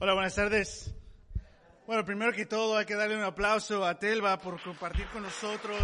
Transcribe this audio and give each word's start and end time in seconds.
Hola, 0.00 0.14
buenas 0.14 0.34
tardes. 0.34 0.92
Bueno, 1.86 2.04
primero 2.04 2.32
que 2.32 2.46
todo 2.46 2.76
hay 2.76 2.84
que 2.84 2.96
darle 2.96 3.16
un 3.16 3.22
aplauso 3.22 3.86
a 3.86 3.96
Telva 3.96 4.40
por 4.40 4.60
compartir 4.60 5.06
con 5.06 5.22
nosotros. 5.22 5.80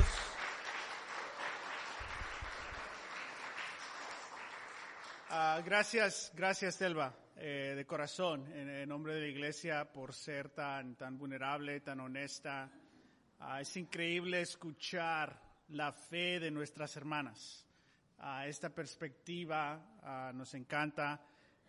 Ah, 5.29 5.63
gracias, 5.65 6.33
gracias 6.35 6.77
Telva, 6.77 7.15
eh, 7.37 7.74
de 7.77 7.87
corazón, 7.87 8.53
en, 8.53 8.88
nombre 8.88 9.15
de 9.15 9.21
la 9.21 9.28
iglesia, 9.28 9.92
por 9.92 10.13
ser 10.13 10.49
tan, 10.49 10.97
tan 10.97 11.17
vulnerable, 11.17 11.81
tan 11.81 12.01
honesta. 12.01 12.69
Ah, 13.38 13.61
es 13.61 13.77
increíble 13.77 14.40
escuchar 14.40 15.40
la 15.69 15.92
fe 15.92 16.41
de 16.41 16.51
nuestras 16.51 16.97
hermanas. 16.97 17.65
Ah, 18.19 18.48
esta 18.48 18.70
perspectiva 18.70 20.33
nos 20.34 20.52
encanta. 20.55 21.20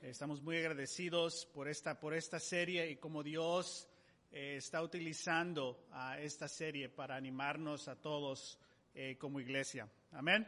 Estamos 0.01 0.41
muy 0.41 0.57
agradecidos 0.57 1.45
por 1.53 1.67
esta, 1.67 1.99
por 1.99 2.15
esta 2.15 2.39
serie 2.39 2.89
y 2.89 2.95
como 2.95 3.21
Dios 3.21 3.87
eh, 4.31 4.55
está 4.57 4.81
utilizando 4.81 5.85
a 5.91 6.19
esta 6.19 6.47
serie 6.47 6.89
para 6.89 7.15
animarnos 7.15 7.87
a 7.87 7.95
todos 7.95 8.57
eh, 8.95 9.15
como 9.19 9.39
iglesia. 9.39 9.87
Amén. 10.13 10.47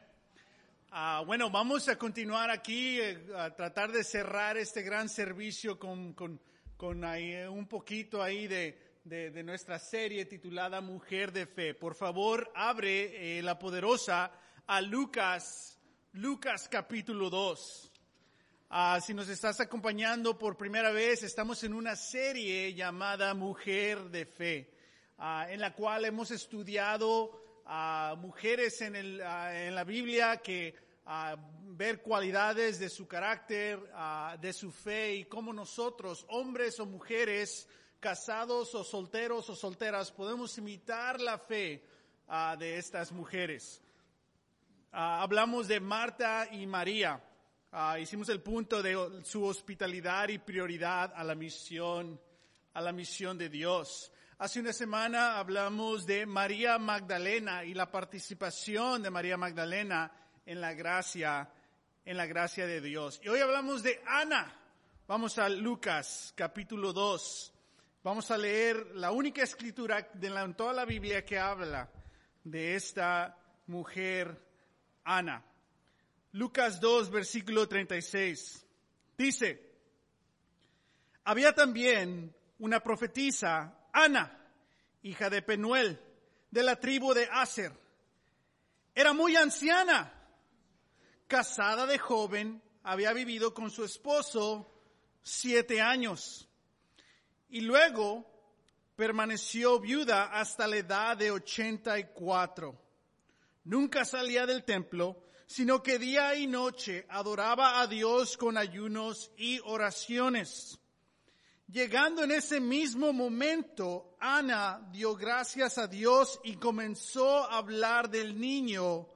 Ah, 0.89 1.21
bueno, 1.23 1.51
vamos 1.51 1.87
a 1.87 1.99
continuar 1.99 2.49
aquí, 2.49 2.99
eh, 2.99 3.27
a 3.37 3.51
tratar 3.55 3.91
de 3.91 4.03
cerrar 4.03 4.57
este 4.57 4.81
gran 4.81 5.07
servicio 5.07 5.77
con, 5.77 6.13
con, 6.13 6.41
con 6.75 7.05
ahí, 7.05 7.35
un 7.43 7.67
poquito 7.67 8.23
ahí 8.23 8.47
de, 8.47 8.97
de, 9.03 9.29
de 9.29 9.43
nuestra 9.43 9.77
serie 9.77 10.25
titulada 10.25 10.81
Mujer 10.81 11.31
de 11.31 11.45
Fe. 11.45 11.75
Por 11.75 11.93
favor, 11.93 12.51
abre 12.55 13.39
la 13.43 13.59
poderosa 13.59 14.31
a 14.65 14.81
Lucas, 14.81 15.79
Lucas 16.13 16.67
capítulo 16.67 17.29
2. 17.29 17.92
Ah, 18.69 18.99
si 19.01 19.13
nos 19.13 19.29
estás 19.29 19.59
acompañando 19.59 20.37
por 20.37 20.57
primera 20.57 20.91
vez, 20.91 21.23
estamos 21.23 21.63
en 21.63 21.73
una 21.73 21.95
serie 21.95 22.73
llamada 22.73 23.33
Mujer 23.33 24.09
de 24.09 24.25
Fe, 24.25 24.73
ah, 25.17 25.47
en 25.49 25.59
la 25.59 25.73
cual 25.73 26.05
hemos 26.05 26.31
estudiado 26.31 27.61
a 27.65 28.15
mujeres 28.17 28.81
en, 28.81 29.21
ah, 29.21 29.55
en 29.55 29.75
la 29.75 29.83
Biblia 29.83 30.37
que 30.37 30.75
ah, 31.05 31.35
ver 31.65 32.01
cualidades 32.01 32.79
de 32.79 32.89
su 32.89 33.07
carácter, 33.07 33.79
ah, 33.93 34.37
de 34.39 34.53
su 34.53 34.71
fe 34.71 35.15
y 35.15 35.25
cómo 35.25 35.53
nosotros, 35.53 36.25
hombres 36.29 36.79
o 36.79 36.85
mujeres, 36.85 37.67
casados 37.99 38.75
o 38.75 38.83
solteros 38.83 39.49
o 39.49 39.55
solteras, 39.55 40.11
podemos 40.11 40.57
imitar 40.57 41.21
la 41.21 41.37
fe 41.37 41.83
ah, 42.27 42.55
de 42.57 42.77
estas 42.77 43.11
mujeres. 43.11 43.81
Ah, 44.91 45.21
hablamos 45.21 45.67
de 45.67 45.79
Marta 45.79 46.47
y 46.51 46.67
María. 46.67 47.21
Ah, 47.75 47.97
hicimos 47.97 48.29
el 48.29 48.39
punto 48.39 48.83
de 48.83 48.95
su 49.23 49.43
hospitalidad 49.43 50.29
y 50.29 50.37
prioridad 50.37 51.11
a 51.15 51.23
la 51.23 51.33
misión, 51.33 52.21
a 52.71 52.79
la 52.79 52.91
misión 52.91 53.35
de 53.35 53.49
Dios. 53.49 54.11
Hace 54.37 54.59
una 54.59 54.71
semana 54.71 55.39
hablamos 55.39 56.05
de 56.05 56.27
María 56.27 56.77
Magdalena 56.77 57.63
y 57.63 57.73
la 57.73 57.89
participación 57.89 59.01
de 59.01 59.09
María 59.09 59.37
Magdalena 59.37 60.11
en 60.45 60.61
la 60.61 60.75
gracia, 60.75 61.49
en 62.05 62.15
la 62.15 62.27
gracia 62.27 62.67
de 62.67 62.79
Dios. 62.79 63.19
Y 63.23 63.29
hoy 63.29 63.39
hablamos 63.39 63.81
de 63.81 64.03
Ana. 64.05 64.55
Vamos 65.07 65.39
a 65.39 65.49
Lucas 65.49 66.31
capítulo 66.37 66.93
2. 66.93 67.53
Vamos 68.03 68.29
a 68.29 68.37
leer 68.37 68.85
la 68.93 69.09
única 69.09 69.41
escritura 69.41 70.11
de 70.13 70.29
la, 70.29 70.43
en 70.43 70.53
toda 70.53 70.73
la 70.73 70.85
Biblia 70.85 71.25
que 71.25 71.39
habla 71.39 71.89
de 72.43 72.75
esta 72.75 73.35
mujer 73.65 74.39
Ana. 75.03 75.43
Lucas 76.33 76.79
2, 76.79 77.11
versículo 77.11 77.67
36. 77.67 78.65
Dice, 79.17 79.71
había 81.23 81.53
también 81.53 82.35
una 82.59 82.79
profetisa, 82.81 83.87
Ana, 83.93 84.39
hija 85.03 85.29
de 85.29 85.41
Penuel, 85.41 85.99
de 86.49 86.63
la 86.63 86.79
tribu 86.79 87.13
de 87.13 87.29
Aser. 87.31 87.71
Era 88.95 89.13
muy 89.13 89.35
anciana, 89.35 90.11
casada 91.27 91.85
de 91.85 91.99
joven, 91.99 92.61
había 92.83 93.13
vivido 93.13 93.53
con 93.53 93.69
su 93.69 93.83
esposo 93.83 94.69
siete 95.21 95.81
años 95.81 96.49
y 97.47 97.61
luego 97.61 98.25
permaneció 98.95 99.79
viuda 99.79 100.25
hasta 100.25 100.67
la 100.67 100.77
edad 100.77 101.15
de 101.15 101.29
84. 101.31 102.79
Nunca 103.65 104.03
salía 104.03 104.45
del 104.45 104.63
templo, 104.63 105.23
sino 105.47 105.83
que 105.83 105.99
día 105.99 106.35
y 106.35 106.47
noche 106.47 107.05
adoraba 107.09 107.81
a 107.81 107.87
Dios 107.87 108.37
con 108.37 108.57
ayunos 108.57 109.31
y 109.37 109.59
oraciones. 109.65 110.79
Llegando 111.67 112.23
en 112.23 112.31
ese 112.31 112.59
mismo 112.59 113.13
momento, 113.13 114.15
Ana 114.19 114.87
dio 114.91 115.15
gracias 115.15 115.77
a 115.77 115.87
Dios 115.87 116.39
y 116.43 116.57
comenzó 116.57 117.39
a 117.39 117.57
hablar 117.57 118.09
del 118.09 118.39
niño 118.39 119.09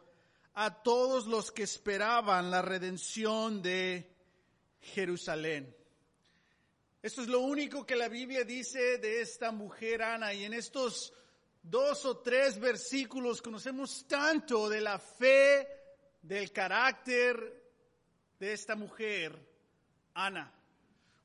a 0.53 0.81
todos 0.81 1.27
los 1.27 1.51
que 1.51 1.63
esperaban 1.63 2.49
la 2.49 2.63
redención 2.63 3.61
de 3.61 4.11
Jerusalén. 4.79 5.75
Esto 7.01 7.21
es 7.21 7.27
lo 7.27 7.41
único 7.41 7.85
que 7.85 7.95
la 7.95 8.09
Biblia 8.09 8.43
dice 8.43 8.97
de 8.97 9.21
esta 9.21 9.51
mujer 9.51 10.01
Ana 10.01 10.33
y 10.33 10.45
en 10.45 10.53
estos 10.53 11.13
dos 11.61 12.05
o 12.05 12.17
tres 12.17 12.59
versículos 12.59 13.41
conocemos 13.41 14.05
tanto 14.07 14.67
de 14.67 14.81
la 14.81 14.97
fe, 14.97 15.67
del 16.27 16.51
carácter 16.51 17.63
de 18.37 18.53
esta 18.53 18.75
mujer, 18.75 19.33
Ana. 20.13 20.53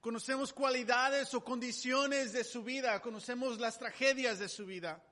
Conocemos 0.00 0.52
cualidades 0.52 1.34
o 1.34 1.42
condiciones 1.42 2.32
de 2.32 2.44
su 2.44 2.62
vida, 2.62 3.00
conocemos 3.00 3.58
las 3.58 3.78
tragedias 3.78 4.38
de 4.38 4.48
su 4.48 4.64
vida, 4.64 5.02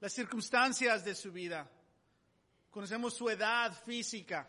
las 0.00 0.12
circunstancias 0.12 1.04
de 1.04 1.14
su 1.14 1.32
vida, 1.32 1.68
conocemos 2.70 3.14
su 3.14 3.28
edad 3.28 3.72
física. 3.84 4.48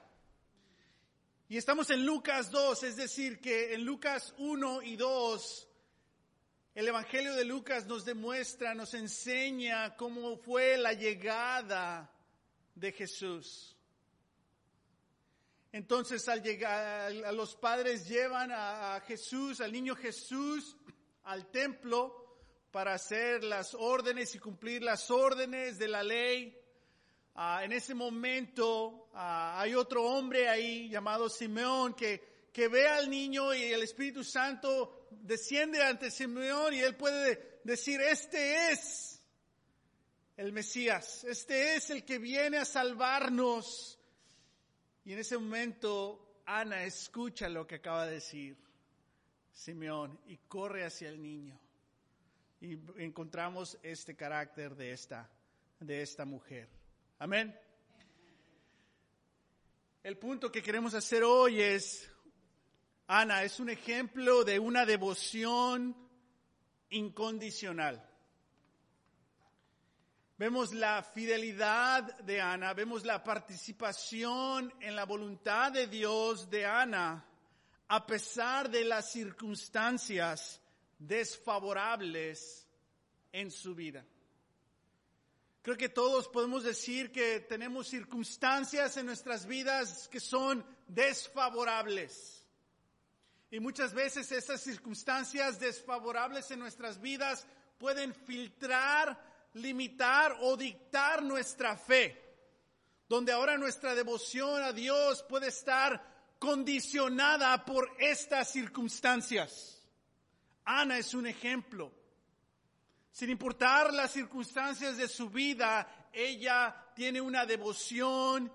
Y 1.49 1.57
estamos 1.57 1.89
en 1.89 2.05
Lucas 2.05 2.49
2, 2.51 2.83
es 2.83 2.95
decir, 2.95 3.39
que 3.41 3.73
en 3.73 3.83
Lucas 3.83 4.33
1 4.37 4.83
y 4.83 4.95
2 4.95 5.67
el 6.73 6.87
Evangelio 6.87 7.35
de 7.35 7.43
Lucas 7.43 7.85
nos 7.85 8.05
demuestra, 8.05 8.73
nos 8.73 8.93
enseña 8.93 9.97
cómo 9.97 10.37
fue 10.37 10.77
la 10.77 10.93
llegada 10.93 12.09
de 12.75 12.91
Jesús. 12.93 13.75
Entonces 15.71 16.27
al 16.27 16.41
llegar, 16.43 17.11
los 17.33 17.55
padres 17.55 18.07
llevan 18.07 18.51
a, 18.51 18.95
a 18.95 19.01
Jesús, 19.01 19.61
al 19.61 19.71
niño 19.71 19.95
Jesús, 19.95 20.75
al 21.23 21.49
templo 21.49 22.21
para 22.71 22.93
hacer 22.93 23.43
las 23.43 23.73
órdenes 23.73 24.33
y 24.33 24.39
cumplir 24.39 24.81
las 24.81 25.11
órdenes 25.11 25.77
de 25.77 25.87
la 25.87 26.03
ley. 26.03 26.57
Ah, 27.35 27.61
en 27.63 27.71
ese 27.71 27.93
momento 27.93 29.09
ah, 29.13 29.59
hay 29.59 29.75
otro 29.75 30.03
hombre 30.03 30.47
ahí 30.47 30.89
llamado 30.89 31.29
Simeón 31.29 31.93
que, 31.93 32.49
que 32.51 32.67
ve 32.67 32.87
al 32.87 33.09
niño 33.09 33.53
y 33.53 33.63
el 33.63 33.83
Espíritu 33.83 34.23
Santo 34.23 35.07
desciende 35.11 35.81
ante 35.81 36.11
Simeón 36.11 36.73
y 36.73 36.79
él 36.79 36.95
puede 36.95 37.59
decir, 37.63 38.01
este 38.01 38.71
es 38.71 39.21
el 40.37 40.51
Mesías, 40.51 41.23
este 41.25 41.75
es 41.75 41.89
el 41.89 42.03
que 42.03 42.17
viene 42.17 42.57
a 42.57 42.65
salvarnos. 42.65 43.97
Y 45.03 45.13
en 45.13 45.19
ese 45.19 45.37
momento 45.37 46.41
Ana 46.45 46.83
escucha 46.83 47.49
lo 47.49 47.65
que 47.65 47.75
acaba 47.75 48.05
de 48.05 48.15
decir 48.15 48.57
Simeón 49.51 50.19
y 50.27 50.37
corre 50.37 50.85
hacia 50.85 51.09
el 51.09 51.21
niño. 51.21 51.59
Y 52.59 52.77
encontramos 52.97 53.77
este 53.81 54.15
carácter 54.15 54.75
de 54.75 54.91
esta, 54.91 55.29
de 55.79 56.01
esta 56.01 56.25
mujer. 56.25 56.69
Amén. 57.19 57.57
El 60.03 60.17
punto 60.17 60.51
que 60.51 60.61
queremos 60.61 60.93
hacer 60.93 61.23
hoy 61.23 61.61
es, 61.61 62.09
Ana, 63.07 63.43
es 63.43 63.59
un 63.59 63.69
ejemplo 63.69 64.43
de 64.43 64.59
una 64.59 64.85
devoción 64.85 65.95
incondicional. 66.89 68.10
Vemos 70.41 70.73
la 70.73 71.03
fidelidad 71.03 72.17
de 72.21 72.41
Ana, 72.41 72.73
vemos 72.73 73.05
la 73.05 73.23
participación 73.23 74.73
en 74.79 74.95
la 74.95 75.05
voluntad 75.05 75.71
de 75.71 75.85
Dios 75.85 76.49
de 76.49 76.65
Ana, 76.65 77.23
a 77.87 78.07
pesar 78.07 78.67
de 78.67 78.83
las 78.83 79.11
circunstancias 79.11 80.59
desfavorables 80.97 82.67
en 83.31 83.51
su 83.51 83.75
vida. 83.75 84.03
Creo 85.61 85.77
que 85.77 85.89
todos 85.89 86.27
podemos 86.27 86.63
decir 86.63 87.11
que 87.11 87.41
tenemos 87.41 87.87
circunstancias 87.87 88.97
en 88.97 89.05
nuestras 89.05 89.45
vidas 89.45 90.07
que 90.07 90.19
son 90.19 90.65
desfavorables. 90.87 92.43
Y 93.51 93.59
muchas 93.59 93.93
veces 93.93 94.31
esas 94.31 94.59
circunstancias 94.59 95.59
desfavorables 95.59 96.49
en 96.49 96.57
nuestras 96.57 96.99
vidas 96.99 97.45
pueden 97.77 98.15
filtrar 98.15 99.30
limitar 99.53 100.37
o 100.41 100.55
dictar 100.55 101.21
nuestra 101.23 101.75
fe, 101.75 102.17
donde 103.07 103.31
ahora 103.31 103.57
nuestra 103.57 103.93
devoción 103.93 104.63
a 104.63 104.71
Dios 104.71 105.23
puede 105.23 105.47
estar 105.47 106.01
condicionada 106.39 107.63
por 107.65 107.89
estas 107.99 108.51
circunstancias. 108.51 109.81
Ana 110.63 110.97
es 110.97 111.13
un 111.13 111.27
ejemplo. 111.27 111.91
Sin 113.11 113.29
importar 113.29 113.93
las 113.93 114.11
circunstancias 114.11 114.95
de 114.97 115.09
su 115.09 115.29
vida, 115.29 116.09
ella 116.13 116.91
tiene 116.95 117.19
una 117.19 117.45
devoción 117.45 118.51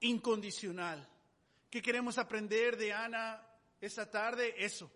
incondicional. 0.00 1.06
¿Qué 1.70 1.82
queremos 1.82 2.16
aprender 2.16 2.78
de 2.78 2.92
Ana 2.92 3.42
esta 3.80 4.10
tarde? 4.10 4.54
Eso. 4.56 4.90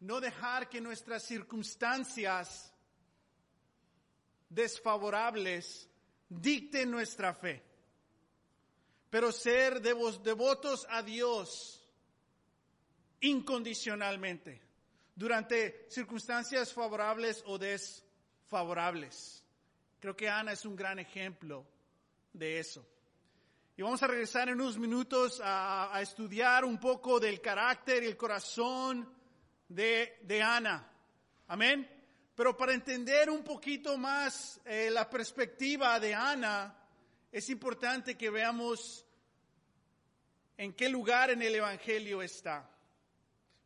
No 0.00 0.20
dejar 0.20 0.68
que 0.68 0.80
nuestras 0.80 1.22
circunstancias 1.22 2.73
desfavorables 4.54 5.88
dicten 6.28 6.90
nuestra 6.90 7.34
fe, 7.34 7.62
pero 9.10 9.32
ser 9.32 9.80
devotos 9.80 10.86
a 10.90 11.02
Dios 11.02 11.80
incondicionalmente 13.20 14.60
durante 15.14 15.86
circunstancias 15.88 16.72
favorables 16.72 17.42
o 17.46 17.58
desfavorables. 17.58 19.44
Creo 20.00 20.16
que 20.16 20.28
Ana 20.28 20.52
es 20.52 20.64
un 20.66 20.76
gran 20.76 20.98
ejemplo 20.98 21.66
de 22.32 22.58
eso. 22.58 22.86
Y 23.76 23.82
vamos 23.82 24.02
a 24.02 24.06
regresar 24.06 24.48
en 24.48 24.60
unos 24.60 24.78
minutos 24.78 25.40
a, 25.42 25.98
estudiar 26.00 26.64
un 26.64 26.78
poco 26.78 27.18
del 27.18 27.40
carácter 27.40 28.02
y 28.02 28.06
el 28.06 28.16
corazón 28.16 29.12
de, 29.68 30.18
de 30.22 30.42
Ana. 30.42 30.90
Amén. 31.48 31.93
Pero 32.34 32.56
para 32.56 32.74
entender 32.74 33.30
un 33.30 33.44
poquito 33.44 33.96
más 33.96 34.60
eh, 34.64 34.90
la 34.90 35.08
perspectiva 35.08 36.00
de 36.00 36.14
Ana, 36.14 36.76
es 37.30 37.48
importante 37.48 38.16
que 38.16 38.28
veamos 38.28 39.06
en 40.56 40.72
qué 40.72 40.88
lugar 40.88 41.30
en 41.30 41.42
el 41.42 41.54
Evangelio 41.54 42.22
está. 42.22 42.68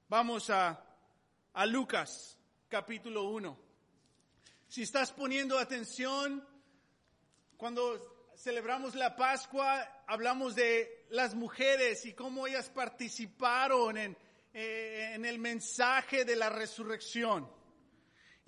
Vamos 0.09 0.50
a, 0.50 0.85
Lucas, 1.67 2.38
capítulo 2.69 3.31
1. 3.31 3.59
Si 4.69 4.82
estás 4.82 5.12
poniendo 5.12 5.59
atención, 5.59 6.47
cuando 7.56 8.31
celebramos 8.37 8.94
la 8.94 9.17
Pascua, 9.17 10.05
hablamos 10.06 10.55
de 10.55 11.06
las 11.09 11.35
mujeres 11.35 12.05
y 12.05 12.12
cómo 12.12 12.47
ellas 12.47 12.69
participaron 12.69 13.97
en, 13.97 14.17
eh, 14.53 15.12
en 15.14 15.25
el 15.25 15.38
mensaje 15.38 16.26
de 16.26 16.37
la 16.37 16.50
resurrección. 16.50 17.57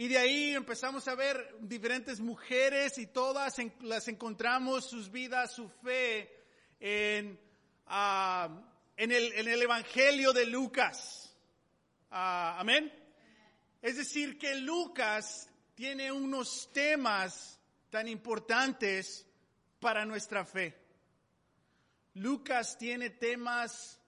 Y 0.01 0.09
de 0.09 0.17
ahí 0.17 0.55
empezamos 0.55 1.07
a 1.09 1.15
ver 1.15 1.57
diferentes 1.61 2.21
mujeres 2.21 2.97
y 2.97 3.09
todas 3.09 3.57
las 3.83 4.09
encontramos 4.09 4.89
sus 4.89 5.11
vidas, 5.11 5.53
su 5.53 5.69
fe 5.69 6.43
en, 6.81 7.39
ah, 7.85 8.49
en, 8.97 9.13
el, 9.13 9.31
en, 9.35 9.47
el, 9.47 9.61
Evangelio 9.61 10.33
de 10.33 10.47
Lucas. 10.47 11.37
Ah, 12.11 12.57
amén. 12.59 12.91
Es 13.83 13.99
decir, 13.99 14.39
que 14.39 14.55
Lucas 14.55 15.51
tiene 15.75 16.11
unos 16.11 16.71
temas 16.73 17.61
tan 17.91 18.09
importantes 18.09 19.27
para 19.81 20.07
nuestra 20.07 20.47
fe. 20.47 20.79
Lucas 22.15 22.79
tiene 22.79 23.11
temas 23.11 24.01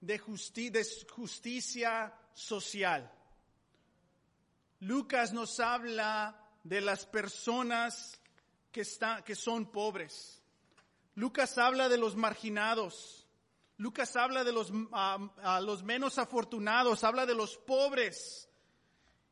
de, 0.00 0.18
de 0.70 0.84
justicia 1.06 2.14
social. 2.32 3.12
Lucas 4.84 5.32
nos 5.32 5.60
habla 5.60 6.38
de 6.62 6.82
las 6.82 7.06
personas 7.06 8.20
que, 8.70 8.86
que 9.24 9.34
son 9.34 9.72
pobres. 9.72 10.42
Lucas 11.14 11.56
habla 11.56 11.88
de 11.88 11.96
los 11.96 12.16
marginados. 12.16 13.26
Lucas 13.78 14.14
habla 14.14 14.44
de 14.44 14.52
los, 14.52 14.70
los 15.62 15.82
menos 15.84 16.18
afortunados, 16.18 17.02
habla 17.02 17.24
de 17.24 17.34
los 17.34 17.56
pobres 17.56 18.46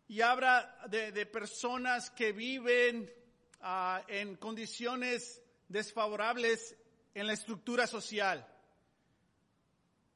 y 0.08 0.22
habla 0.22 0.75
de, 0.88 1.26
personas 1.26 2.10
que 2.10 2.32
viven 2.32 3.12
ah, 3.60 4.02
en 4.08 4.37
condiciones 4.37 5.43
desfavorables 5.69 6.75
en 7.12 7.26
la 7.26 7.34
estructura 7.34 7.87
social. 7.87 8.46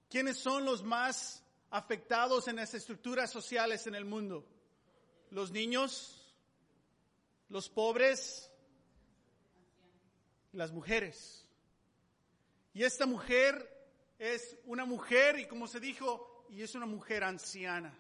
¿Quiénes 0.09 0.39
son 0.39 0.65
los 0.65 0.83
más 0.83 1.45
afectados 1.71 2.49
en 2.49 2.57
las 2.57 2.73
estructuras 2.73 3.31
sociales 3.31 3.87
en 3.87 3.97
el 3.97 4.07
mundo? 4.07 4.56
Los 5.31 5.51
niños, 5.51 6.35
los 7.49 7.69
pobres, 7.69 8.51
las 10.53 10.73
mujeres. 10.73 11.47
Y 12.73 12.85
esta 12.85 13.07
mujer 13.07 13.77
es 14.19 14.57
una 14.65 14.85
mujer, 14.85 15.39
y 15.39 15.47
como 15.47 15.67
se 15.67 15.81
dijo, 15.81 16.47
y 16.51 16.63
es 16.63 16.75
una 16.75 16.87
mujer 16.87 17.25
anciana. 17.25 17.97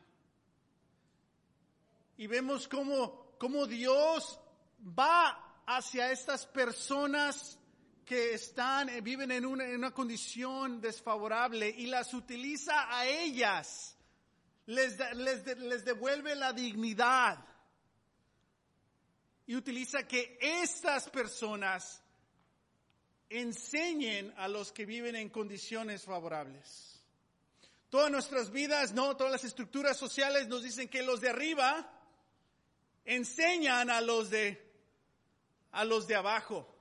Y 2.16 2.26
vemos 2.26 2.68
cómo, 2.68 3.36
cómo 3.38 3.66
Dios 3.66 4.40
va 4.80 5.62
hacia 5.66 6.10
estas 6.12 6.46
personas 6.46 7.58
que 8.04 8.34
están, 8.34 8.88
eh, 8.88 9.00
viven 9.00 9.32
en 9.32 9.44
una, 9.44 9.64
en 9.64 9.76
una 9.76 9.92
condición 9.92 10.80
desfavorable 10.80 11.68
y 11.68 11.86
las 11.86 12.14
utiliza 12.14 12.96
a 12.96 13.06
ellas 13.06 13.95
les, 14.66 14.98
les, 15.58 15.84
devuelve 15.84 16.34
la 16.34 16.52
dignidad 16.52 17.38
y 19.46 19.54
utiliza 19.54 20.06
que 20.06 20.38
estas 20.40 21.08
personas 21.08 22.02
enseñen 23.28 24.34
a 24.36 24.48
los 24.48 24.72
que 24.72 24.84
viven 24.84 25.14
en 25.14 25.28
condiciones 25.28 26.04
favorables. 26.04 27.00
Todas 27.90 28.10
nuestras 28.10 28.50
vidas, 28.50 28.92
no, 28.92 29.16
todas 29.16 29.32
las 29.32 29.44
estructuras 29.44 29.96
sociales 29.96 30.48
nos 30.48 30.64
dicen 30.64 30.88
que 30.88 31.02
los 31.02 31.20
de 31.20 31.30
arriba 31.30 31.92
enseñan 33.04 33.90
a 33.90 34.00
los 34.00 34.30
de 34.30 34.64
a 35.70 35.84
los 35.84 36.08
de 36.08 36.16
abajo. 36.16 36.72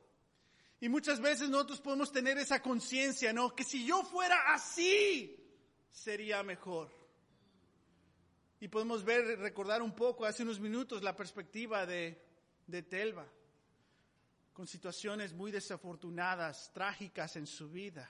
Y 0.79 0.89
muchas 0.89 1.19
veces 1.19 1.49
nosotros 1.49 1.81
podemos 1.81 2.11
tener 2.11 2.37
esa 2.37 2.61
conciencia, 2.61 3.31
¿no? 3.31 3.55
Que 3.55 3.63
si 3.63 3.85
yo 3.85 4.03
fuera 4.03 4.53
así, 4.53 5.35
sería 5.91 6.41
mejor. 6.43 7.04
Y 8.65 8.67
podemos 8.67 9.03
ver, 9.03 9.37
recordar 9.37 9.83
un 9.83 9.93
poco 9.93 10.25
hace 10.25 10.41
unos 10.41 10.59
minutos 10.59 11.03
la 11.03 11.15
perspectiva 11.15 11.85
de, 11.85 12.19
de 12.65 12.81
Telva, 12.81 13.27
con 14.53 14.65
situaciones 14.65 15.33
muy 15.33 15.51
desafortunadas, 15.51 16.71
trágicas 16.73 17.35
en 17.35 17.45
su 17.45 17.69
vida 17.69 18.09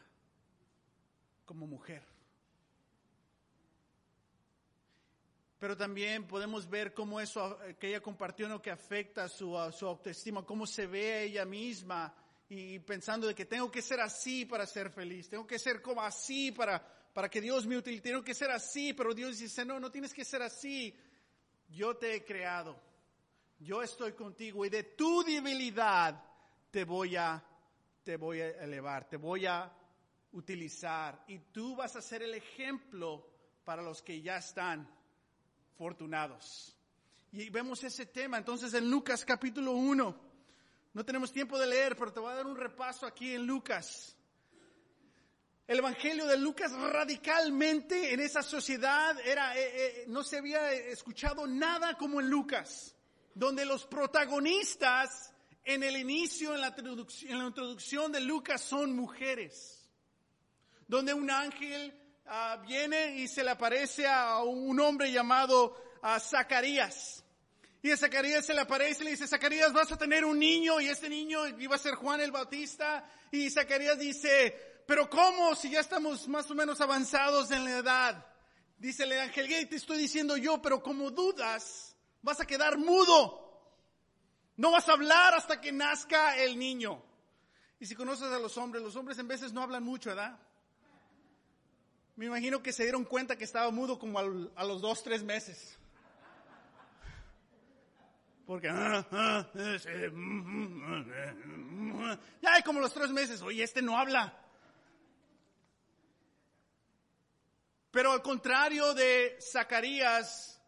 como 1.43 1.67
mujer. 1.67 2.07
Pero 5.59 5.75
también 5.75 6.25
podemos 6.25 6.69
ver 6.69 6.93
cómo 6.93 7.19
eso 7.19 7.59
que 7.77 7.89
ella 7.89 7.99
compartió 7.99 8.47
no 8.47 8.61
que 8.61 8.71
afecta 8.71 9.27
su, 9.27 9.57
su 9.77 9.85
autoestima, 9.85 10.45
cómo 10.45 10.65
se 10.65 10.87
ve 10.87 11.23
ella 11.23 11.43
misma 11.43 12.15
y 12.47 12.79
pensando 12.79 13.27
de 13.27 13.35
que 13.35 13.43
tengo 13.43 13.69
que 13.69 13.81
ser 13.81 13.99
así 13.99 14.45
para 14.45 14.65
ser 14.65 14.89
feliz, 14.89 15.27
tengo 15.27 15.45
que 15.45 15.59
ser 15.59 15.81
como 15.81 16.01
así 16.01 16.53
para, 16.53 16.81
para 17.15 17.29
que 17.29 17.39
Dios 17.39 17.65
me 17.65 17.77
utilice. 17.77 18.03
Tengo 18.03 18.21
que 18.21 18.33
ser 18.33 18.51
así, 18.51 18.91
pero 18.91 19.13
Dios 19.13 19.39
dice, 19.39 19.63
no, 19.63 19.79
no 19.79 19.89
tienes 19.89 20.13
que 20.13 20.25
ser 20.25 20.41
así. 20.41 20.93
Yo 21.69 21.95
te 21.95 22.13
he 22.13 22.25
creado. 22.25 22.77
Yo 23.57 23.81
estoy 23.81 24.11
contigo 24.11 24.65
y 24.65 24.69
de 24.69 24.83
tu 24.83 25.23
debilidad 25.23 26.21
te 26.69 26.83
voy 26.83 27.15
a, 27.15 27.41
te 28.03 28.17
voy 28.17 28.41
a 28.41 28.49
elevar, 28.61 29.07
te 29.07 29.15
voy 29.15 29.45
a 29.45 29.71
utilizar 30.33 31.23
y 31.29 31.39
tú 31.39 31.77
vas 31.77 31.95
a 31.95 32.01
ser 32.01 32.21
el 32.21 32.33
ejemplo 32.33 33.25
para 33.63 33.81
los 33.81 34.01
que 34.01 34.21
ya 34.21 34.35
están 34.35 34.85
fortunados. 35.77 36.75
Y 37.31 37.49
vemos 37.49 37.81
ese 37.85 38.07
tema 38.07 38.39
entonces 38.39 38.73
en 38.73 38.91
Lucas 38.91 39.23
capítulo 39.23 39.71
1. 39.71 40.19
No 40.93 41.05
tenemos 41.05 41.31
tiempo 41.31 41.57
de 41.57 41.67
leer, 41.67 41.95
pero 41.95 42.11
te 42.11 42.19
voy 42.19 42.33
a 42.33 42.35
dar 42.35 42.45
un 42.45 42.57
repaso 42.57 43.05
aquí 43.05 43.33
en 43.33 43.47
Lucas. 43.47 44.17
El 45.67 45.79
Evangelio 45.79 46.27
de 46.27 46.37
Lucas 46.37 46.71
radicalmente 46.73 48.13
en 48.13 48.19
esa 48.19 48.43
sociedad 48.43 49.19
era, 49.25 49.57
eh, 49.57 49.71
eh, 49.73 50.05
no 50.07 50.23
se 50.23 50.37
había 50.37 50.71
escuchado 50.71 51.47
nada 51.47 51.97
como 51.97 52.21
en 52.21 52.29
Lucas, 52.29 52.95
donde 53.33 53.65
los 53.65 53.87
protagonistas 53.87 55.33
en 55.63 55.81
el 55.81 55.97
inicio, 55.97 56.53
en 56.53 56.61
la, 56.61 56.75
en 56.77 57.39
la 57.39 57.45
introducción 57.45 58.11
de 58.11 58.21
Lucas 58.21 58.61
son 58.61 58.95
mujeres, 58.95 59.89
donde 60.87 61.15
un 61.15 61.31
ángel 61.31 61.99
ah, 62.27 62.61
viene 62.67 63.17
y 63.17 63.27
se 63.27 63.43
le 63.43 63.49
aparece 63.49 64.05
a 64.05 64.43
un 64.43 64.79
hombre 64.79 65.11
llamado 65.11 65.75
ah, 66.03 66.19
Zacarías. 66.19 67.23
Y 67.81 67.89
a 67.89 67.97
Zacarías 67.97 68.45
se 68.45 68.53
le 68.53 68.61
aparece 68.61 69.01
y 69.01 69.05
le 69.05 69.11
dice, 69.11 69.27
Zacarías 69.27 69.73
vas 69.73 69.91
a 69.91 69.97
tener 69.97 70.25
un 70.25 70.37
niño 70.37 70.79
y 70.79 70.89
este 70.89 71.09
niño 71.09 71.47
iba 71.59 71.75
a 71.75 71.79
ser 71.79 71.95
Juan 71.95 72.21
el 72.21 72.31
Bautista. 72.31 73.07
Y 73.31 73.49
Zacarías 73.49 73.97
dice, 73.97 74.74
pero 74.85 75.09
¿cómo 75.09 75.55
si 75.55 75.69
ya 75.69 75.79
estamos 75.79 76.27
más 76.27 76.49
o 76.51 76.55
menos 76.55 76.79
avanzados 76.81 77.51
en 77.51 77.65
la 77.65 77.77
edad? 77.77 78.25
Dice 78.77 79.03
el 79.03 79.13
ángel, 79.13 79.47
te 79.67 79.75
estoy 79.75 79.97
diciendo 79.97 80.37
yo, 80.37 80.61
pero 80.61 80.83
como 80.83 81.09
dudas, 81.11 81.95
vas 82.21 82.39
a 82.39 82.45
quedar 82.45 82.77
mudo. 82.77 83.41
No 84.57 84.71
vas 84.71 84.87
a 84.87 84.93
hablar 84.93 85.33
hasta 85.33 85.59
que 85.59 85.71
nazca 85.71 86.37
el 86.37 86.57
niño. 86.57 87.01
Y 87.79 87.85
si 87.85 87.95
conoces 87.95 88.31
a 88.31 88.39
los 88.39 88.57
hombres, 88.57 88.83
los 88.83 88.95
hombres 88.95 89.17
en 89.19 89.27
veces 89.27 89.53
no 89.53 89.61
hablan 89.61 89.83
mucho, 89.83 90.09
¿verdad? 90.09 90.39
Me 92.15 92.27
imagino 92.27 92.63
que 92.63 92.71
se 92.71 92.83
dieron 92.83 93.03
cuenta 93.03 93.35
que 93.37 93.43
estaba 93.43 93.69
mudo 93.71 93.99
como 93.99 94.19
a 94.19 94.63
los 94.63 94.81
dos, 94.81 95.03
tres 95.03 95.23
meses. 95.23 95.77
Porque 98.45 98.67
ya 102.41 102.53
hay 102.53 102.63
como 102.63 102.79
los 102.79 102.93
tres 102.93 103.09
meses, 103.09 103.41
oye, 103.41 103.63
este 103.63 103.81
no 103.81 103.97
habla. 103.97 104.44
Pero 107.95 108.11
al 108.11 108.21
contrario 108.21 108.93
de 108.93 109.37
Zacarías, 109.39 110.61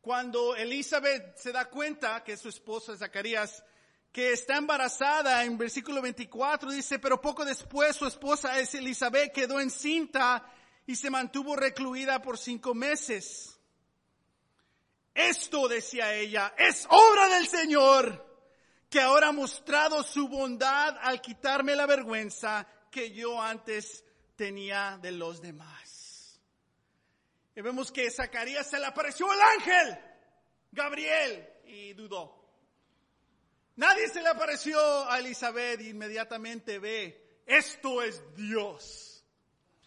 cuando 0.00 0.54
Elizabeth 0.54 1.36
se 1.36 1.50
da 1.50 1.64
cuenta 1.64 2.22
que 2.22 2.36
su 2.36 2.50
esposa 2.50 2.96
Zacarías, 2.96 3.64
que 4.12 4.32
está 4.32 4.58
embarazada, 4.58 5.42
en 5.42 5.58
versículo 5.58 6.00
24 6.00 6.70
dice, 6.70 7.00
pero 7.00 7.20
poco 7.20 7.44
después 7.44 7.96
su 7.96 8.06
esposa 8.06 8.60
es 8.60 8.76
Elizabeth 8.76 9.32
quedó 9.32 9.58
encinta 9.58 10.46
y 10.86 10.94
se 10.94 11.10
mantuvo 11.10 11.56
recluida 11.56 12.22
por 12.22 12.38
cinco 12.38 12.76
meses. 12.76 13.58
Esto, 15.12 15.66
decía 15.66 16.14
ella, 16.14 16.54
es 16.56 16.86
obra 16.90 17.28
del 17.28 17.48
Señor, 17.48 18.24
que 18.88 19.00
ahora 19.00 19.30
ha 19.30 19.32
mostrado 19.32 20.04
su 20.04 20.28
bondad 20.28 20.96
al 21.02 21.20
quitarme 21.20 21.74
la 21.74 21.86
vergüenza 21.86 22.68
que 22.88 23.10
yo 23.10 23.42
antes 23.42 24.04
tenía 24.36 24.96
de 25.02 25.10
los 25.10 25.42
demás. 25.42 25.87
Y 27.58 27.60
vemos 27.60 27.90
que 27.90 28.08
Zacarías 28.08 28.70
se 28.70 28.78
le 28.78 28.86
apareció 28.86 29.26
el 29.32 29.40
ángel, 29.40 29.98
Gabriel, 30.70 31.44
y 31.64 31.92
dudó. 31.92 32.32
Nadie 33.74 34.08
se 34.08 34.22
le 34.22 34.28
apareció 34.28 34.78
a 35.10 35.18
Elizabeth 35.18 35.80
y 35.80 35.88
inmediatamente 35.88 36.78
ve, 36.78 37.40
esto 37.44 38.00
es 38.00 38.22
Dios. 38.36 39.24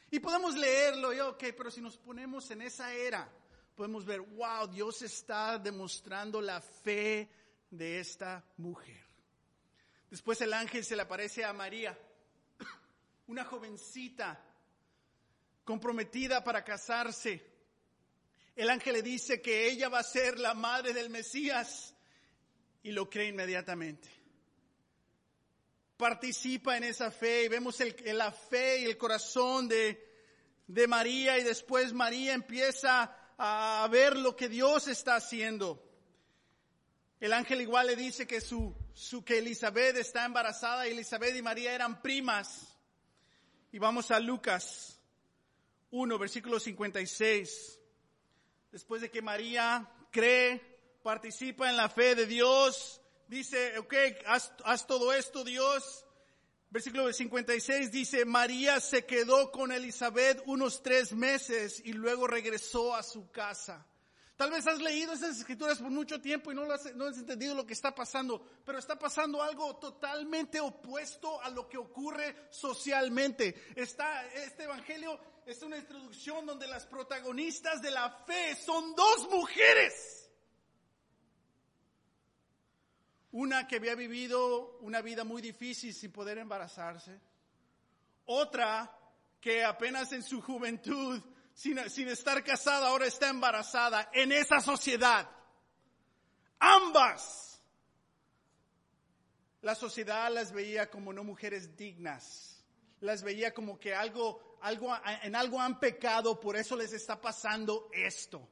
Y 0.09 0.19
podemos 0.19 0.57
leerlo, 0.57 1.13
y 1.13 1.21
ok, 1.21 1.45
pero 1.55 1.71
si 1.71 1.79
nos 1.79 1.95
ponemos 1.95 2.51
en 2.51 2.61
esa 2.61 2.93
era, 2.93 3.31
podemos 3.73 4.03
ver, 4.05 4.19
wow, 4.19 4.67
Dios 4.67 5.01
está 5.03 5.57
demostrando 5.57 6.41
la 6.41 6.59
fe 6.59 7.31
de 7.69 8.01
esta 8.01 8.43
mujer. 8.57 9.01
Después 10.09 10.41
el 10.41 10.51
ángel 10.51 10.83
se 10.83 10.97
le 10.97 11.03
aparece 11.03 11.45
a 11.45 11.53
María, 11.53 11.97
una 13.27 13.45
jovencita 13.45 14.43
comprometida 15.63 16.43
para 16.43 16.65
casarse. 16.65 17.50
El 18.55 18.70
ángel 18.70 18.93
le 18.93 19.01
dice 19.01 19.41
que 19.41 19.70
ella 19.70 19.89
va 19.89 20.00
a 20.00 20.03
ser 20.03 20.39
la 20.39 20.53
madre 20.53 20.93
del 20.93 21.10
Mesías 21.10 21.96
y 22.84 22.91
lo 22.91 23.10
cree 23.10 23.27
inmediatamente. 23.27 24.10
Participa 25.98 26.77
en 26.77 26.84
esa 26.84 27.12
fe 27.12 27.46
y 27.46 27.48
vemos 27.48 27.79
el, 27.79 27.96
la 28.17 28.31
fe 28.31 28.81
y 28.81 28.86
el 28.86 28.98
corazón 28.98 29.67
de, 29.67 30.03
de 30.67 30.88
María 30.88 31.38
y 31.38 31.43
después 31.43 31.93
María 31.93 32.34
empieza 32.34 33.15
a 33.38 33.88
ver 33.89 34.17
lo 34.17 34.36
que 34.36 34.50
Dios 34.50 34.88
está 34.88 35.15
haciendo. 35.15 35.84
El 37.20 37.34
ángel 37.34 37.62
igual 37.62 37.88
le 37.88 37.96
dice 37.96 38.25
que 38.25 38.41
su, 38.41 38.75
que 39.25 39.38
Elizabeth 39.38 39.96
está 39.98 40.25
embarazada 40.25 40.88
y 40.88 40.91
Elizabeth 40.91 41.36
y 41.36 41.41
María 41.41 41.74
eran 41.74 42.01
primas. 42.01 42.75
Y 43.72 43.77
vamos 43.77 44.10
a 44.10 44.20
Lucas 44.20 45.00
1, 45.91 46.17
versículo 46.17 46.60
56. 46.60 47.80
Después 48.71 49.01
de 49.01 49.11
que 49.11 49.21
María 49.21 49.85
cree, 50.11 50.61
participa 51.03 51.69
en 51.69 51.75
la 51.75 51.89
fe 51.89 52.15
de 52.15 52.25
Dios, 52.25 53.01
dice, 53.27 53.77
ok, 53.77 53.93
haz, 54.25 54.87
todo 54.87 55.13
esto 55.13 55.43
Dios, 55.43 56.05
Versículo 56.69 57.11
56 57.11 57.91
dice, 57.91 58.23
María 58.23 58.79
se 58.79 59.05
quedó 59.05 59.51
con 59.51 59.73
Elizabeth 59.73 60.41
unos 60.45 60.81
tres 60.81 61.11
meses 61.11 61.81
y 61.83 61.91
luego 61.91 62.27
regresó 62.27 62.95
a 62.95 63.03
su 63.03 63.29
casa. 63.29 63.85
Tal 64.37 64.51
vez 64.51 64.65
has 64.65 64.81
leído 64.81 65.11
esas 65.11 65.37
escrituras 65.37 65.79
por 65.79 65.91
mucho 65.91 66.21
tiempo 66.21 66.49
y 66.49 66.55
no, 66.55 66.63
has, 66.71 66.95
no 66.95 67.07
has 67.07 67.17
entendido 67.17 67.55
lo 67.55 67.67
que 67.67 67.73
está 67.73 67.93
pasando, 67.93 68.41
pero 68.65 68.79
está 68.79 68.97
pasando 68.97 69.43
algo 69.43 69.75
totalmente 69.75 70.61
opuesto 70.61 71.41
a 71.41 71.49
lo 71.49 71.67
que 71.67 71.77
ocurre 71.77 72.47
socialmente. 72.49 73.73
Está, 73.75 74.25
este 74.27 74.63
evangelio 74.63 75.19
es 75.45 75.62
una 75.63 75.77
introducción 75.77 76.45
donde 76.45 76.67
las 76.67 76.86
protagonistas 76.86 77.81
de 77.81 77.91
la 77.91 78.10
fe 78.25 78.55
son 78.55 78.95
dos 78.95 79.29
mujeres. 79.29 80.29
Una 83.31 83.67
que 83.67 83.77
había 83.77 83.95
vivido 83.95 84.77
una 84.79 85.01
vida 85.01 85.24
muy 85.24 85.41
difícil 85.41 85.93
sin 85.93 86.12
poder 86.12 86.38
embarazarse. 86.38 87.19
Otra 88.25 88.98
que 89.39 89.63
apenas 89.63 90.12
en 90.12 90.21
su 90.21 90.41
juventud, 90.41 91.21
sin, 91.53 91.77
estar 91.79 92.43
casada, 92.43 92.88
ahora 92.88 93.07
está 93.07 93.29
embarazada 93.29 94.10
en 94.13 94.31
esa 94.31 94.60
sociedad. 94.60 95.29
Ambas. 96.60 97.62
La 99.62 99.75
sociedad 99.75 100.31
las 100.31 100.51
veía 100.51 100.89
como 100.89 101.13
no 101.13 101.24
mujeres 101.24 101.75
dignas. 101.75 102.61
Las 103.01 103.24
veía 103.24 103.53
como 103.53 103.79
que 103.79 103.93
algo, 103.93 104.58
algo, 104.62 104.96
en 105.24 105.36
algo 105.36 105.60
han 105.60 105.79
pecado, 105.79 106.39
por 106.39 106.55
eso 106.55 106.75
les 106.75 106.93
está 106.93 107.20
pasando 107.20 107.89
esto. 107.93 108.48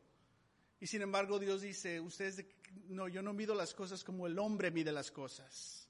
Y 0.80 0.88
sin 0.88 1.02
embargo 1.02 1.40
Dios 1.40 1.62
dice, 1.62 2.00
ustedes 2.00 2.46
no, 2.88 3.08
yo 3.08 3.22
no 3.22 3.34
mido 3.34 3.54
las 3.56 3.74
cosas 3.74 4.04
como 4.04 4.28
el 4.28 4.38
hombre 4.40 4.72
mide 4.72 4.92
las 4.92 5.12
cosas. 5.12 5.88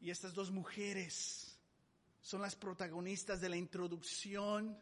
Y 0.00 0.10
estas 0.10 0.34
dos 0.34 0.50
mujeres 0.50 1.58
son 2.20 2.42
las 2.42 2.56
protagonistas 2.56 3.40
de 3.40 3.48
la 3.48 3.56
introducción 3.56 4.78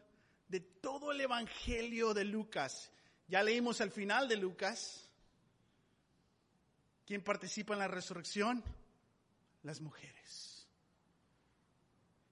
de 0.47 0.59
todo 0.59 1.11
el 1.11 1.21
Evangelio 1.21 2.13
de 2.13 2.25
Lucas. 2.25 2.91
Ya 3.27 3.41
leímos 3.41 3.81
al 3.81 3.91
final 3.91 4.27
de 4.27 4.37
Lucas. 4.37 5.09
¿Quién 7.05 7.23
participa 7.23 7.73
en 7.73 7.79
la 7.79 7.87
resurrección? 7.87 8.63
Las 9.63 9.81
mujeres. 9.81 10.52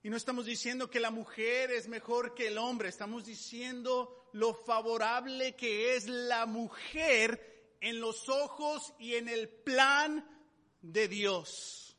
Y 0.04 0.10
no 0.10 0.18
estamos 0.18 0.46
diciendo 0.46 0.90
que 0.90 1.00
la 1.00 1.12
mujer 1.12 1.72
es 1.72 1.88
mejor 1.88 2.34
que 2.34 2.48
el 2.48 2.58
hombre, 2.58 2.90
estamos 2.90 3.26
diciendo 3.26 4.30
lo 4.34 4.54
favorable 4.54 5.56
que 5.56 5.96
es 5.96 6.08
la 6.08 6.46
mujer 6.46 7.76
en 7.82 8.00
los 8.00 8.28
ojos 8.30 8.94
y 9.00 9.16
en 9.16 9.30
el 9.30 9.48
plan 9.50 10.28
de 10.82 11.08
Dios. 11.08 11.96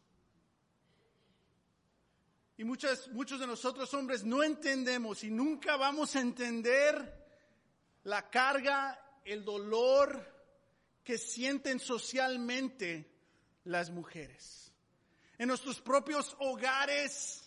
Y 2.56 2.64
muchos, 2.64 3.08
muchos 3.08 3.40
de 3.40 3.46
nosotros 3.46 3.92
hombres 3.94 4.24
no 4.24 4.42
entendemos 4.42 5.24
y 5.24 5.30
nunca 5.30 5.76
vamos 5.76 6.14
a 6.16 6.20
entender 6.20 7.22
la 8.04 8.30
carga, 8.30 9.20
el 9.24 9.44
dolor 9.44 10.28
que 11.04 11.18
sienten 11.18 11.80
socialmente 11.80 13.10
las 13.64 13.90
mujeres. 13.90 14.72
En 15.38 15.48
nuestros 15.48 15.80
propios 15.80 16.36
hogares, 16.38 17.41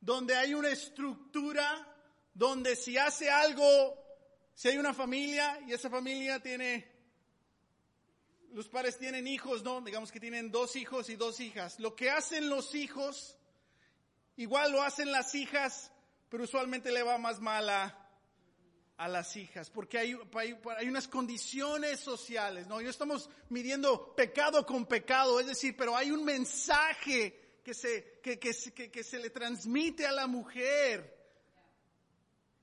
donde 0.00 0.34
hay 0.34 0.54
una 0.54 0.70
estructura, 0.70 1.86
donde 2.32 2.76
si 2.76 2.96
hace 2.96 3.30
algo, 3.30 3.96
si 4.54 4.68
hay 4.68 4.78
una 4.78 4.94
familia 4.94 5.60
y 5.66 5.72
esa 5.72 5.90
familia 5.90 6.40
tiene 6.40 6.90
los 8.52 8.68
padres 8.68 8.98
tienen 8.98 9.26
hijos, 9.26 9.62
¿no? 9.62 9.80
Digamos 9.80 10.10
que 10.10 10.20
tienen 10.20 10.50
dos 10.50 10.76
hijos 10.76 11.08
y 11.08 11.16
dos 11.16 11.40
hijas. 11.40 11.78
Lo 11.78 11.94
que 11.94 12.10
hacen 12.10 12.48
los 12.48 12.74
hijos, 12.74 13.36
igual 14.36 14.72
lo 14.72 14.82
hacen 14.82 15.12
las 15.12 15.34
hijas, 15.34 15.92
pero 16.28 16.44
usualmente 16.44 16.90
le 16.90 17.02
va 17.02 17.18
más 17.18 17.40
mal 17.40 17.68
a, 17.68 17.96
las 19.08 19.34
hijas, 19.36 19.70
porque 19.70 19.96
hay, 19.96 20.14
hay, 20.76 20.86
unas 20.86 21.08
condiciones 21.08 22.00
sociales, 22.00 22.66
¿no? 22.66 22.82
No 22.82 22.90
estamos 22.90 23.30
midiendo 23.48 24.14
pecado 24.14 24.66
con 24.66 24.84
pecado, 24.84 25.40
es 25.40 25.46
decir, 25.46 25.74
pero 25.74 25.96
hay 25.96 26.10
un 26.10 26.22
mensaje 26.22 27.49
que 27.62 27.74
se, 27.74 28.20
que, 28.22 28.38
que, 28.38 28.90
que 28.90 29.04
se 29.04 29.18
le 29.18 29.30
transmite 29.30 30.06
a 30.06 30.12
la 30.12 30.26
mujer. 30.26 31.18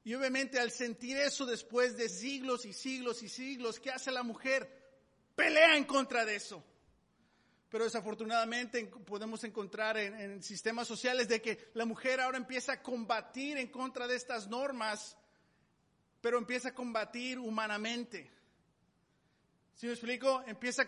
Y 0.03 0.13
obviamente 0.13 0.59
al 0.59 0.71
sentir 0.71 1.17
eso 1.17 1.45
después 1.45 1.97
de 1.97 2.09
siglos 2.09 2.65
y 2.65 2.73
siglos 2.73 3.23
y 3.23 3.29
siglos, 3.29 3.79
¿qué 3.79 3.91
hace 3.91 4.11
la 4.11 4.23
mujer? 4.23 4.77
pelea 5.37 5.77
en 5.77 5.85
contra 5.85 6.25
de 6.25 6.35
eso. 6.35 6.63
Pero 7.69 7.83
desafortunadamente 7.83 8.83
podemos 8.87 9.43
encontrar 9.43 9.97
en, 9.97 10.41
sistemas 10.41 10.87
sociales 10.87 11.27
de 11.27 11.41
que 11.41 11.69
la 11.75 11.85
mujer 11.85 12.19
ahora 12.19 12.37
empieza 12.37 12.73
a 12.73 12.81
combatir 12.81 13.57
en 13.57 13.67
contra 13.67 14.07
de 14.07 14.15
estas 14.15 14.47
normas, 14.47 15.15
pero 16.21 16.39
empieza 16.39 16.69
a 16.69 16.73
combatir 16.73 17.37
humanamente. 17.37 18.31
¿Sí 19.75 19.85
me 19.85 19.91
explico? 19.91 20.43
Empieza 20.47 20.87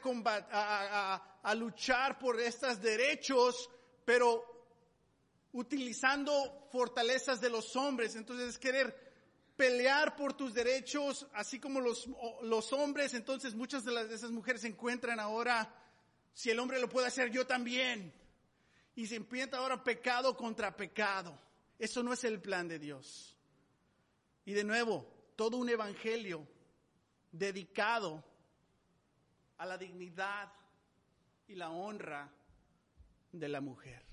a, 0.51 1.39
a 1.44 1.56
luchar 1.56 2.18
por 2.18 2.39
estos 2.39 2.82
derechos, 2.82 3.70
pero 4.10 4.44
utilizando 5.54 6.68
fortalezas 6.72 7.39
de 7.39 7.51
los 7.51 7.75
hombres. 7.75 8.16
Entonces 8.16 8.50
es 8.50 8.58
querer 8.58 9.54
pelear 9.56 10.16
por 10.16 10.34
tus 10.34 10.51
derechos, 10.51 11.28
así 11.32 11.60
como 11.60 11.80
los, 11.80 12.10
los 12.42 12.74
hombres, 12.74 13.13
entonces 13.13 13.54
muchas 13.54 13.86
de, 13.86 13.92
las, 13.92 14.10
de 14.10 14.16
esas 14.16 14.32
mujeres 14.32 14.62
se 14.62 14.68
encuentran 14.68 15.20
ahora, 15.20 15.72
si 16.34 16.50
el 16.50 16.58
hombre 16.58 16.82
lo 16.82 16.89
puede 16.89 17.06
hacer, 17.06 17.30
yo 17.30 17.46
también. 17.46 18.12
Y 18.96 19.06
se 19.06 19.16
empieza 19.16 19.58
ahora 19.58 19.84
pecado 19.84 20.36
contra 20.36 20.75
pecado. 20.75 21.39
Eso 21.78 22.01
no 22.01 22.12
es 22.12 22.24
el 22.24 22.42
plan 22.42 22.68
de 22.68 22.80
Dios. 22.80 23.38
Y 24.44 24.54
de 24.54 24.63
nuevo, 24.63 25.06
todo 25.36 25.58
un 25.58 25.70
evangelio 25.70 26.48
dedicado 27.32 28.24
a 29.60 29.68
la 29.68 29.78
dignidad 29.78 30.51
y 31.48 31.54
la 31.54 31.70
honra 31.70 32.34
de 33.32 33.50
la 33.50 33.62
mujer. 33.62 34.04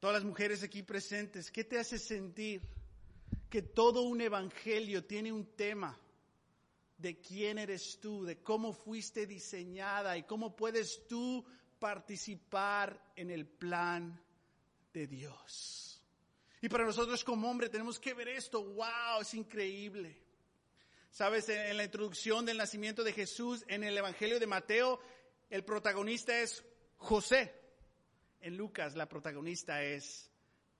Todas 0.00 0.14
las 0.14 0.24
mujeres 0.24 0.62
aquí 0.62 0.82
presentes, 0.82 1.50
¿qué 1.50 1.64
te 1.64 1.78
hace 1.78 1.98
sentir 1.98 2.62
que 3.50 3.62
todo 3.62 4.02
un 4.02 4.20
evangelio 4.20 5.04
tiene 5.04 5.32
un 5.32 5.46
tema 5.56 5.98
de 6.96 7.18
quién 7.20 7.58
eres 7.58 7.98
tú, 8.00 8.24
de 8.24 8.42
cómo 8.42 8.72
fuiste 8.72 9.26
diseñada 9.26 10.16
y 10.16 10.22
cómo 10.22 10.54
puedes 10.54 11.06
tú 11.08 11.44
participar 11.78 13.12
en 13.16 13.30
el 13.30 13.46
plan 13.46 14.20
de 14.92 15.06
Dios? 15.08 16.00
Y 16.60 16.68
para 16.68 16.84
nosotros 16.84 17.24
como 17.24 17.50
hombre 17.50 17.68
tenemos 17.68 17.98
que 17.98 18.14
ver 18.14 18.28
esto, 18.28 18.62
wow, 18.64 19.20
es 19.22 19.34
increíble. 19.34 20.20
Sabes, 21.10 21.48
en 21.48 21.76
la 21.76 21.84
introducción 21.84 22.44
del 22.44 22.58
nacimiento 22.58 23.02
de 23.02 23.12
Jesús, 23.12 23.64
en 23.66 23.82
el 23.82 23.96
Evangelio 23.96 24.38
de 24.38 24.46
Mateo, 24.46 25.00
el 25.50 25.64
protagonista 25.64 26.38
es 26.40 26.62
José. 26.98 27.54
En 28.40 28.56
Lucas 28.56 28.94
la 28.94 29.08
protagonista 29.08 29.82
es, 29.82 30.30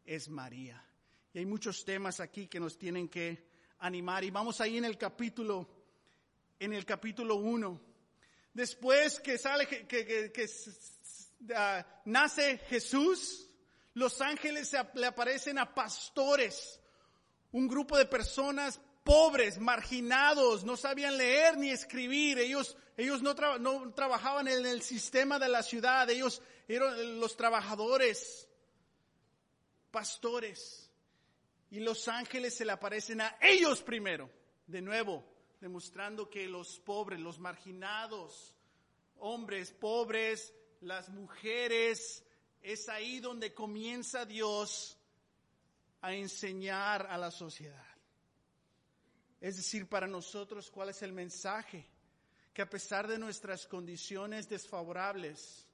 es 0.05 0.29
María. 0.29 0.85
Y 1.33 1.39
hay 1.39 1.47
muchos 1.47 1.85
temas 1.85 2.21
aquí 2.21 2.47
que 2.47 2.61
nos 2.61 2.79
tienen 2.79 3.09
que 3.09 3.49
animar. 3.81 4.25
Y 4.25 4.31
vamos 4.31 4.61
ahí 4.61 4.77
en 4.77 4.85
el 4.85 4.97
capítulo, 4.97 5.69
en 6.59 6.73
el 6.73 6.85
capítulo 6.85 7.37
1. 7.37 7.81
Después 8.53 9.21
que 9.21 9.39
sale, 9.39 9.67
que, 9.67 9.87
que, 9.87 10.51
ah, 11.55 11.85
nace 12.05 12.59
Jesús, 12.59 13.49
los 13.95 14.21
ángeles 14.21 14.75
le 14.95 15.07
aparecen 15.07 15.59
a 15.59 15.75
pastores, 15.75 16.81
un 17.53 17.67
grupo 17.67 17.97
de 17.97 18.07
personas 18.07 18.81
pobres, 19.09 19.59
marginados, 19.59 20.65
no 20.65 20.77
sabían 20.77 21.17
leer 21.17 21.57
ni 21.57 21.71
escribir, 21.71 22.39
ellos, 22.39 22.77
ellos 22.95 23.23
no, 23.23 23.33
no 23.59 23.91
trabajaban 23.95 24.49
en 24.49 24.67
el 24.67 24.83
sistema 24.83 25.39
de 25.39 25.49
la 25.49 25.63
ciudad, 25.63 26.11
ellos 26.11 26.43
eran 26.69 27.19
los 27.19 27.35
trabajadores, 27.35 28.47
pastores. 29.91 30.91
Y 31.71 31.81
los 31.81 32.07
ángeles 32.07 32.55
se 32.55 32.67
le 32.67 32.73
aparecen 32.73 33.23
a 33.23 33.39
ellos 33.41 33.83
primero, 33.83 34.29
de 34.67 34.83
nuevo, 34.83 35.25
demostrando 35.59 36.29
que 36.29 36.47
los 36.47 36.79
pobres, 36.79 37.19
los 37.19 37.39
marginados, 37.39 38.55
hombres 39.17 39.73
pobres, 39.73 40.53
las 40.83 41.09
mujeres, 41.09 42.23
es 42.61 42.91
ahí 42.91 43.21
donde 43.21 43.55
comienza 43.55 44.27
Dios 44.27 44.99
a 46.03 46.13
enseñar 46.13 47.07
a 47.07 47.17
la 47.17 47.31
sociedad. 47.31 47.88
Es 49.41 49.57
decir, 49.57 49.89
para 49.89 50.07
nosotros, 50.07 50.71
¿cuál 50.71 50.89
es 50.89 51.03
el 51.03 51.13
mensaje? 51.13 51.87
Que 52.53 52.63
a 52.63 52.69
pesar 52.69 53.07
de 53.07 53.19
nuestras 53.19 53.67
condiciones 53.67 54.49
desfavorables, 54.49 55.67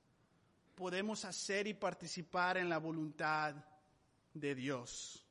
podemos 0.75 1.25
hacer 1.25 1.67
y 1.67 1.75
participar 1.75 2.59
en 2.59 2.69
la 2.69 2.79
voluntad 2.79 3.55
de 4.35 4.55
Dios. 4.55 5.25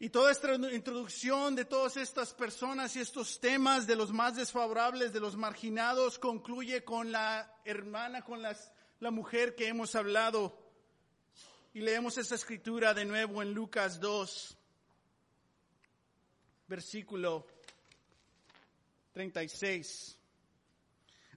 Y 0.00 0.10
toda 0.10 0.30
esta 0.30 0.54
introducción 0.54 1.56
de 1.56 1.64
todas 1.64 1.96
estas 1.96 2.32
personas 2.32 2.94
y 2.94 3.00
estos 3.00 3.40
temas 3.40 3.86
de 3.86 3.96
los 3.96 4.12
más 4.12 4.36
desfavorables, 4.36 5.12
de 5.12 5.20
los 5.20 5.36
marginados, 5.36 6.18
concluye 6.18 6.84
con 6.84 7.10
la 7.10 7.52
hermana, 7.64 8.22
con 8.22 8.40
la 8.40 9.10
mujer 9.10 9.56
que 9.56 9.66
hemos 9.66 9.96
hablado. 9.96 10.56
Y 11.74 11.80
leemos 11.80 12.16
esa 12.16 12.36
escritura 12.36 12.94
de 12.94 13.04
nuevo 13.04 13.42
en 13.42 13.52
Lucas 13.52 14.00
2, 14.00 14.57
versículo 16.68 17.46
36. 19.12 20.16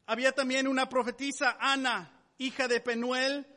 Había 0.08 0.34
también 0.34 0.67
una 0.67 0.89
profetisa, 0.89 1.58
Ana, 1.60 2.12
hija 2.38 2.67
de 2.67 2.82
Penuel, 2.82 3.48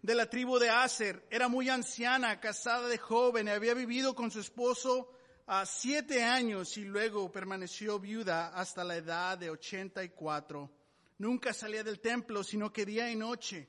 de 0.00 0.14
la 0.14 0.28
tribu 0.28 0.58
de 0.58 0.70
Aser. 0.70 1.26
Era 1.30 1.48
muy 1.48 1.68
anciana, 1.68 2.40
casada 2.40 2.88
de 2.88 2.98
joven, 2.98 3.48
había 3.48 3.74
vivido 3.74 4.14
con 4.14 4.30
su 4.30 4.40
esposo 4.40 5.12
a 5.46 5.66
siete 5.66 6.24
años 6.24 6.76
y 6.78 6.84
luego 6.84 7.30
permaneció 7.30 7.98
viuda 7.98 8.48
hasta 8.48 8.84
la 8.84 8.96
edad 8.96 9.36
de 9.36 9.50
ochenta 9.50 10.02
y 10.02 10.10
cuatro. 10.10 10.70
Nunca 11.18 11.52
salía 11.52 11.84
del 11.84 12.00
templo, 12.00 12.42
sino 12.42 12.72
que 12.72 12.86
día 12.86 13.10
y 13.10 13.16
noche 13.16 13.68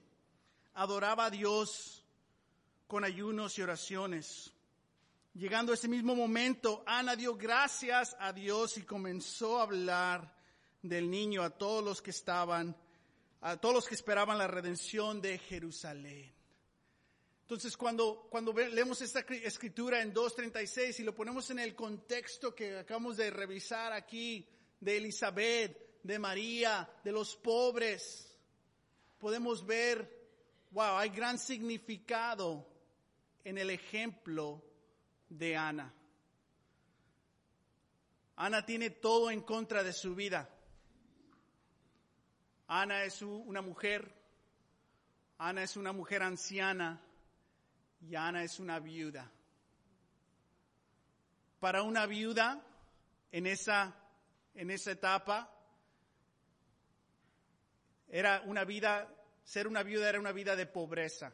adoraba 0.76 1.26
a 1.26 1.30
Dios 1.30 2.06
con 2.88 3.04
ayunos 3.04 3.58
y 3.58 3.63
oraciones. 3.63 4.54
Llegando 5.34 5.72
a 5.72 5.76
ese 5.76 5.88
mismo 5.88 6.15
momento, 6.15 6.84
Ana 6.86 7.15
dio 7.15 7.36
gracias 7.36 8.15
a 8.20 8.34
Dios 8.34 8.78
y 8.78 8.82
comenzó 8.82 9.60
a 9.60 9.63
hablar 9.63 10.36
del 10.82 11.10
niño 11.10 11.44
a 11.44 11.52
todos 11.52 11.84
los 11.84 12.02
que 12.02 12.10
estaban, 12.10 12.76
a 13.42 13.58
todos 13.58 13.76
los 13.76 13.88
que 13.88 13.96
esperaban 13.96 14.38
la 14.38 14.48
redención 14.48 15.22
de 15.22 15.38
Jerusalén. 15.38 16.34
Entonces, 17.42 17.78
cuando, 17.78 18.28
cuando 18.30 18.54
leemos 18.54 19.02
esta 19.02 19.22
escritura 19.22 20.02
en 20.02 20.13
2.36 20.13 21.00
y 21.00 21.04
lo 21.04 21.15
ponemos 21.15 21.50
en 21.52 21.60
el 21.60 21.76
contexto 21.76 22.54
que 22.54 22.78
acabamos 22.78 23.18
de 23.18 23.30
revisar 23.30 23.94
aquí, 23.94 24.48
de 24.80 24.98
Elizabeth, 24.98 26.02
de 26.04 26.20
María, 26.20 26.89
de 27.04 27.12
los 27.12 27.36
pobres, 27.36 28.36
podemos 29.18 29.65
ver, 29.65 30.28
wow, 30.72 30.98
hay 30.98 31.10
gran 31.10 31.38
significado 31.38 32.68
en 33.44 33.58
el 33.58 33.70
ejemplo 33.70 34.63
de 35.30 35.56
Ana. 35.56 35.94
Ana 38.36 38.65
tiene 38.65 38.89
todo 38.89 39.32
en 39.32 39.42
contra 39.42 39.84
de 39.84 39.94
su 39.94 40.15
vida. 40.15 40.50
Ana 42.68 43.04
es 43.04 43.22
una 43.22 43.62
mujer, 43.62 44.13
Ana 45.38 45.63
es 45.63 45.76
una 45.76 45.92
mujer 45.92 46.24
anciana 46.24 47.02
y 48.02 48.15
Ana 48.15 48.44
es 48.44 48.60
una 48.60 48.80
viuda. 48.80 49.30
Para 51.60 51.84
una 51.84 52.06
viuda 52.06 52.63
en 53.32 53.48
esa, 53.48 53.96
en 54.56 54.72
esa 54.72 54.92
etapa 54.92 55.52
era 58.08 58.42
una 58.46 58.63
vida, 58.63 59.08
ser 59.44 59.68
una 59.68 59.84
viuda 59.84 60.10
era 60.10 60.20
una 60.20 60.32
vida 60.32 60.56
de 60.56 60.65
pobreza. 60.65 61.34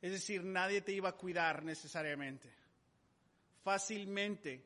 Es 0.00 0.12
decir, 0.12 0.44
nadie 0.44 0.80
te 0.80 0.92
iba 0.92 1.08
a 1.08 1.16
cuidar 1.16 1.62
necesariamente. 1.64 2.52
Fácilmente 3.64 4.64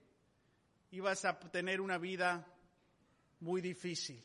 ibas 0.90 1.24
a 1.24 1.38
tener 1.38 1.80
una 1.80 1.98
vida 1.98 2.46
muy 3.40 3.60
difícil. 3.60 4.22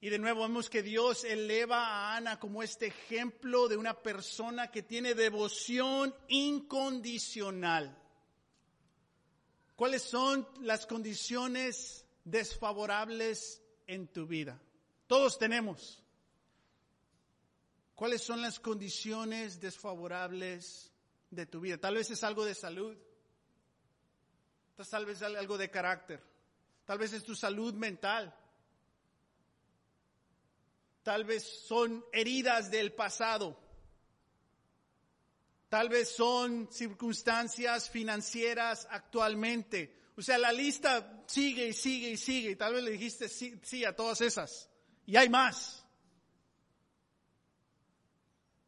Y 0.00 0.10
de 0.10 0.18
nuevo 0.18 0.42
vemos 0.42 0.68
que 0.68 0.82
Dios 0.82 1.22
eleva 1.22 1.86
a 1.86 2.16
Ana 2.16 2.40
como 2.40 2.62
este 2.62 2.86
ejemplo 2.86 3.68
de 3.68 3.76
una 3.76 3.94
persona 3.94 4.68
que 4.68 4.82
tiene 4.82 5.14
devoción 5.14 6.12
incondicional. 6.26 7.96
¿Cuáles 9.76 10.02
son 10.02 10.48
las 10.60 10.86
condiciones 10.86 12.04
desfavorables 12.24 13.62
en 13.86 14.08
tu 14.08 14.26
vida? 14.26 14.60
Todos 15.06 15.38
tenemos. 15.38 16.01
¿Cuáles 18.02 18.22
son 18.22 18.42
las 18.42 18.58
condiciones 18.58 19.60
desfavorables 19.60 20.90
de 21.30 21.46
tu 21.46 21.60
vida? 21.60 21.78
Tal 21.78 21.94
vez 21.94 22.10
es 22.10 22.24
algo 22.24 22.44
de 22.44 22.56
salud, 22.56 22.98
tal 24.90 25.06
vez 25.06 25.18
es 25.18 25.22
algo 25.22 25.56
de 25.56 25.70
carácter, 25.70 26.20
tal 26.84 26.98
vez 26.98 27.12
es 27.12 27.22
tu 27.22 27.36
salud 27.36 27.74
mental, 27.74 28.34
tal 31.04 31.22
vez 31.22 31.44
son 31.44 32.04
heridas 32.12 32.72
del 32.72 32.92
pasado, 32.92 33.56
tal 35.68 35.88
vez 35.88 36.08
son 36.08 36.72
circunstancias 36.72 37.88
financieras 37.88 38.88
actualmente. 38.90 40.10
O 40.16 40.22
sea, 40.22 40.38
la 40.38 40.50
lista 40.50 41.22
sigue 41.28 41.68
y 41.68 41.72
sigue 41.72 42.10
y 42.10 42.16
sigue 42.16 42.56
tal 42.56 42.74
vez 42.74 42.82
le 42.82 42.90
dijiste 42.90 43.28
sí, 43.28 43.60
sí 43.62 43.84
a 43.84 43.94
todas 43.94 44.20
esas. 44.22 44.68
Y 45.06 45.14
hay 45.14 45.28
más. 45.28 45.81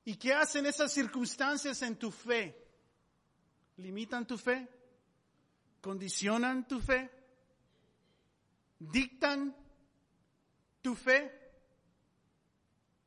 ¿Y 0.04 0.16
qué 0.16 0.34
hacen 0.34 0.66
esas 0.66 0.92
circunstancias 0.92 1.80
en 1.82 1.96
tu 1.96 2.10
fe? 2.10 2.54
¿Limitan 3.78 4.26
tu 4.26 4.36
fe? 4.36 4.68
¿Condicionan 5.80 6.68
tu 6.68 6.80
fe? 6.80 7.10
¿Dictan 8.78 9.56
tu 10.82 10.94
fe? 10.94 11.32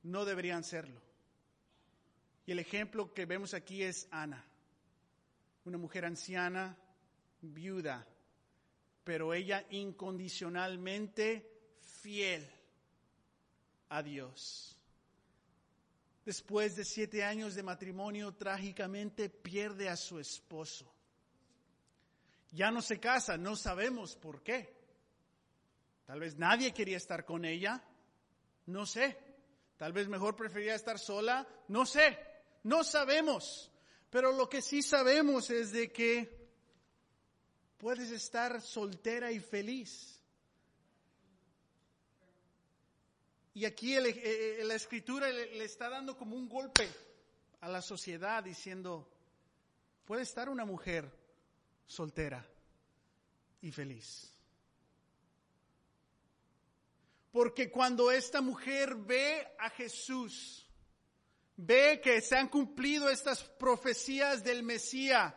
No 0.04 0.26
deberían 0.26 0.64
serlo. 0.64 1.02
Y 2.46 2.52
el 2.52 2.60
ejemplo 2.60 3.14
que 3.14 3.26
vemos 3.26 3.54
aquí 3.54 3.84
es 3.84 4.08
Ana, 4.10 4.44
una 5.66 5.78
mujer 5.78 6.06
anciana, 6.06 6.78
viuda, 7.42 8.08
pero 9.04 9.34
ella 9.34 9.66
incondicionalmente 9.70 11.52
fiel 12.02 12.50
a 13.90 14.02
Dios 14.02 14.77
después 16.28 16.76
de 16.76 16.84
siete 16.84 17.24
años 17.24 17.56
de 17.56 17.64
matrimonio, 17.64 18.34
trágicamente 18.34 19.30
pierde 19.30 19.88
a 19.88 19.96
su 19.96 20.20
esposo. 20.20 20.86
Ya 22.52 22.70
no 22.70 22.82
se 22.82 23.00
casa, 23.00 23.38
no 23.38 23.56
sabemos 23.56 24.18
por 24.18 24.44
qué. 24.44 24.76
Tal 26.06 26.20
vez 26.20 26.38
nadie 26.38 26.74
quería 26.74 26.98
estar 26.98 27.24
con 27.24 27.46
ella, 27.46 27.82
no 28.66 28.86
sé. 28.86 29.18
Tal 29.78 29.94
vez 29.94 30.10
mejor 30.10 30.36
prefería 30.36 30.76
estar 30.76 31.00
sola, 31.00 31.48
no 31.70 31.86
sé. 31.86 32.20
No 32.64 32.84
sabemos. 32.84 33.72
Pero 34.10 34.34
lo 34.34 34.50
que 34.50 34.62
sí 34.62 34.82
sabemos 34.82 35.50
es 35.50 35.72
de 35.72 35.94
que 35.94 36.50
puedes 37.78 38.12
estar 38.12 38.62
soltera 38.62 39.32
y 39.32 39.40
feliz. 39.40 40.17
Y 43.58 43.66
aquí 43.66 43.96
eh, 43.96 44.04
eh, 44.06 44.64
la 44.66 44.76
escritura 44.76 45.32
le, 45.32 45.64
está 45.64 45.90
dando 45.90 46.16
como 46.16 46.36
un 46.36 46.48
golpe 46.48 46.88
a 47.62 47.68
la 47.68 47.82
sociedad 47.82 48.44
diciendo, 48.44 49.10
puede 50.06 50.22
estar 50.22 50.48
una 50.48 50.64
mujer 50.64 51.12
soltera 51.88 52.46
y 53.64 53.72
feliz. 53.72 54.32
Porque 57.32 57.72
cuando 57.72 58.12
esta 58.12 58.42
mujer 58.42 58.94
ve 58.94 59.48
a 59.58 59.72
Jesús, 59.72 60.70
ve 61.56 62.00
que 62.00 62.22
se 62.22 62.38
han 62.38 62.50
cumplido 62.50 63.10
estas 63.10 63.44
profecías 63.44 64.44
del 64.44 64.62
Mesías, 64.62 65.34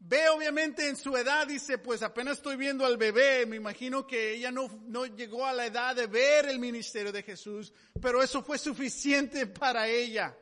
ve 0.00 0.28
obviamente 0.30 0.88
en 0.88 0.96
su 0.96 1.16
edad, 1.16 1.46
dice, 1.46 1.78
pues 1.78 2.02
apenas 2.02 2.38
estoy 2.38 2.56
viendo 2.56 2.84
al 2.84 2.96
bebé, 2.96 3.46
me 3.46 3.56
imagino 3.56 4.06
que 4.06 4.32
ella 4.34 4.50
no, 4.50 4.68
no 4.86 5.06
llegó 5.06 5.46
a 5.46 5.52
la 5.52 5.66
edad 5.66 5.94
de 5.94 6.06
ver 6.06 6.46
el 6.46 6.58
ministerio 6.58 7.12
de 7.12 7.22
Jesús, 7.22 7.72
pero 8.00 8.22
eso 8.22 8.42
fue 8.42 8.58
suficiente 8.58 9.46
para 9.46 9.86
ella. 9.86 10.36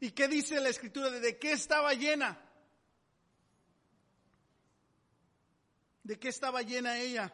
¿Y 0.00 0.10
qué 0.10 0.26
dice 0.26 0.60
la 0.60 0.70
escritura? 0.70 1.10
¿De 1.10 1.38
qué 1.38 1.52
estaba 1.52 1.92
llena? 1.92 2.40
¿De 6.02 6.18
qué 6.18 6.28
estaba 6.28 6.62
llena 6.62 6.98
ella? 6.98 7.32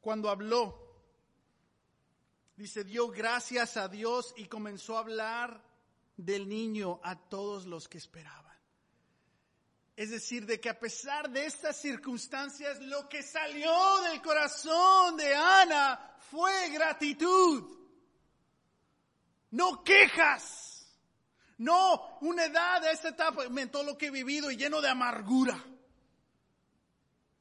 Cuando 0.00 0.30
habló, 0.30 1.02
dice, 2.56 2.84
dio 2.84 3.08
gracias 3.08 3.76
a 3.76 3.88
Dios 3.88 4.32
y 4.36 4.46
comenzó 4.46 4.96
a 4.96 5.00
hablar 5.00 5.62
del 6.16 6.48
niño 6.48 7.00
a 7.02 7.18
todos 7.18 7.66
los 7.66 7.88
que 7.88 7.98
esperaban. 7.98 8.43
Es 9.96 10.10
decir, 10.10 10.44
de 10.44 10.60
que 10.60 10.68
a 10.68 10.78
pesar 10.78 11.30
de 11.30 11.46
estas 11.46 11.76
circunstancias, 11.76 12.80
lo 12.80 13.08
que 13.08 13.22
salió 13.22 14.00
del 14.02 14.20
corazón 14.20 15.16
de 15.16 15.34
Ana 15.34 16.16
fue 16.30 16.70
gratitud. 16.70 17.78
No 19.52 19.84
quejas. 19.84 20.92
No 21.58 22.18
una 22.22 22.46
edad 22.46 22.82
de 22.82 22.90
esta 22.90 23.10
etapa, 23.10 23.44
en 23.44 23.70
todo 23.70 23.84
lo 23.84 23.96
que 23.96 24.06
he 24.06 24.10
vivido 24.10 24.50
y 24.50 24.56
lleno 24.56 24.80
de 24.80 24.88
amargura. 24.88 25.64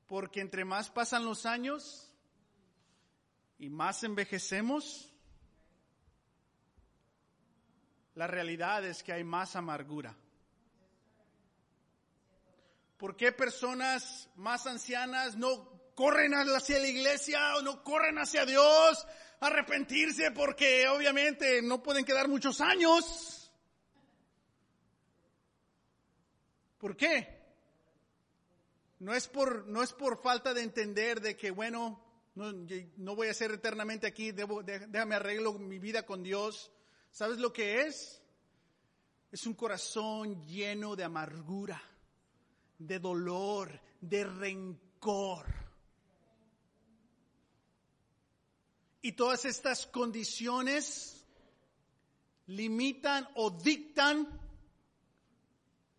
Porque 0.07 0.39
entre 0.39 0.63
más 0.63 0.91
pasan 0.91 1.25
los 1.25 1.47
años 1.47 2.11
y 3.57 3.69
más 3.69 4.03
envejecemos, 4.03 5.11
la 8.13 8.27
realidad 8.27 8.85
es 8.85 9.01
que 9.01 9.13
hay 9.13 9.23
más 9.23 9.55
amargura. 9.55 10.15
¿Por 13.03 13.17
qué 13.17 13.33
personas 13.33 14.29
más 14.35 14.65
ancianas 14.65 15.35
no 15.35 15.91
corren 15.93 16.33
hacia 16.35 16.79
la 16.79 16.87
iglesia 16.87 17.57
o 17.57 17.61
no 17.61 17.83
corren 17.83 18.17
hacia 18.17 18.45
Dios 18.45 19.05
a 19.41 19.47
arrepentirse 19.47 20.31
porque 20.31 20.87
obviamente 20.87 21.61
no 21.61 21.83
pueden 21.83 22.05
quedar 22.05 22.29
muchos 22.29 22.61
años? 22.61 23.51
¿Por 26.77 26.95
qué? 26.95 27.43
No 28.99 29.13
es 29.13 29.27
por, 29.27 29.67
no 29.67 29.83
es 29.83 29.91
por 29.91 30.21
falta 30.21 30.53
de 30.53 30.61
entender 30.61 31.19
de 31.19 31.35
que, 31.35 31.51
bueno, 31.51 32.01
no, 32.35 33.15
voy 33.17 33.27
a 33.27 33.33
ser 33.33 33.51
eternamente 33.51 34.07
aquí, 34.07 34.31
déjame 34.31 35.15
arreglo 35.15 35.51
mi 35.59 35.77
vida 35.77 36.05
con 36.05 36.23
Dios. 36.23 36.71
¿Sabes 37.11 37.37
lo 37.37 37.51
que 37.51 37.81
es? 37.81 38.23
Es 39.29 39.45
un 39.45 39.55
corazón 39.55 40.41
lleno 40.45 40.95
de 40.95 41.03
amargura 41.03 41.83
de 42.77 42.99
dolor, 42.99 43.79
de 44.01 44.23
rencor. 44.23 45.45
Y 49.01 49.13
todas 49.13 49.45
estas 49.45 49.85
condiciones 49.87 51.25
limitan 52.47 53.27
o 53.35 53.51
dictan 53.51 54.27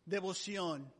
devoción 0.04 0.92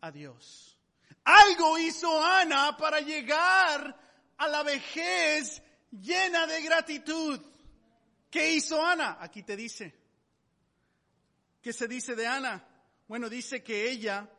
a 0.00 0.10
Dios. 0.10 0.78
Algo 1.24 1.78
hizo 1.78 2.22
Ana 2.22 2.76
para 2.76 3.00
llegar 3.00 3.98
a 4.36 4.48
la 4.48 4.62
vejez 4.62 5.62
llena 5.90 6.46
de 6.46 6.62
gratitud. 6.62 7.40
¿Qué 8.30 8.54
hizo 8.54 8.84
Ana? 8.84 9.18
Aquí 9.20 9.42
te 9.42 9.56
dice. 9.56 9.94
¿Qué 11.60 11.72
se 11.72 11.88
dice 11.88 12.14
de 12.14 12.26
Ana? 12.26 12.66
Bueno, 13.06 13.28
dice 13.28 13.62
que 13.62 13.90
ella 13.90 14.30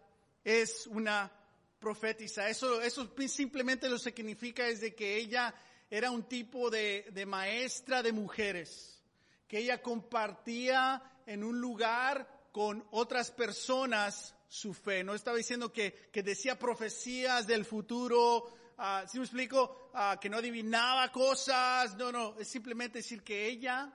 es 0.43 0.87
una 0.87 1.31
profetisa. 1.79 2.47
Eso, 2.47 2.81
eso 2.81 3.11
simplemente 3.27 3.89
lo 3.89 3.97
significa 3.97 4.67
es 4.67 4.81
de 4.81 4.93
que 4.95 5.17
ella 5.17 5.53
era 5.89 6.11
un 6.11 6.23
tipo 6.23 6.69
de, 6.69 7.07
de 7.11 7.25
maestra 7.25 8.01
de 8.01 8.13
mujeres, 8.13 9.01
que 9.47 9.59
ella 9.59 9.81
compartía 9.81 11.01
en 11.25 11.43
un 11.43 11.59
lugar 11.59 12.47
con 12.51 12.85
otras 12.91 13.31
personas 13.31 14.35
su 14.47 14.73
fe. 14.73 15.03
No 15.03 15.15
estaba 15.15 15.37
diciendo 15.37 15.71
que, 15.71 16.09
que 16.11 16.23
decía 16.23 16.59
profecías 16.59 17.47
del 17.47 17.65
futuro, 17.65 18.43
uh, 18.77 19.07
si 19.07 19.17
me 19.17 19.25
explico, 19.25 19.89
uh, 19.93 20.19
que 20.19 20.29
no 20.29 20.37
adivinaba 20.37 21.11
cosas. 21.11 21.95
No, 21.95 22.11
no, 22.11 22.35
es 22.39 22.47
simplemente 22.47 22.99
decir 22.99 23.23
que 23.23 23.47
ella 23.47 23.91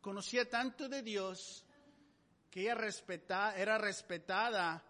conocía 0.00 0.48
tanto 0.48 0.88
de 0.88 1.02
Dios 1.02 1.64
que 2.50 2.62
ella 2.62 2.74
respeta, 2.76 3.56
era 3.56 3.78
respetada 3.78 4.84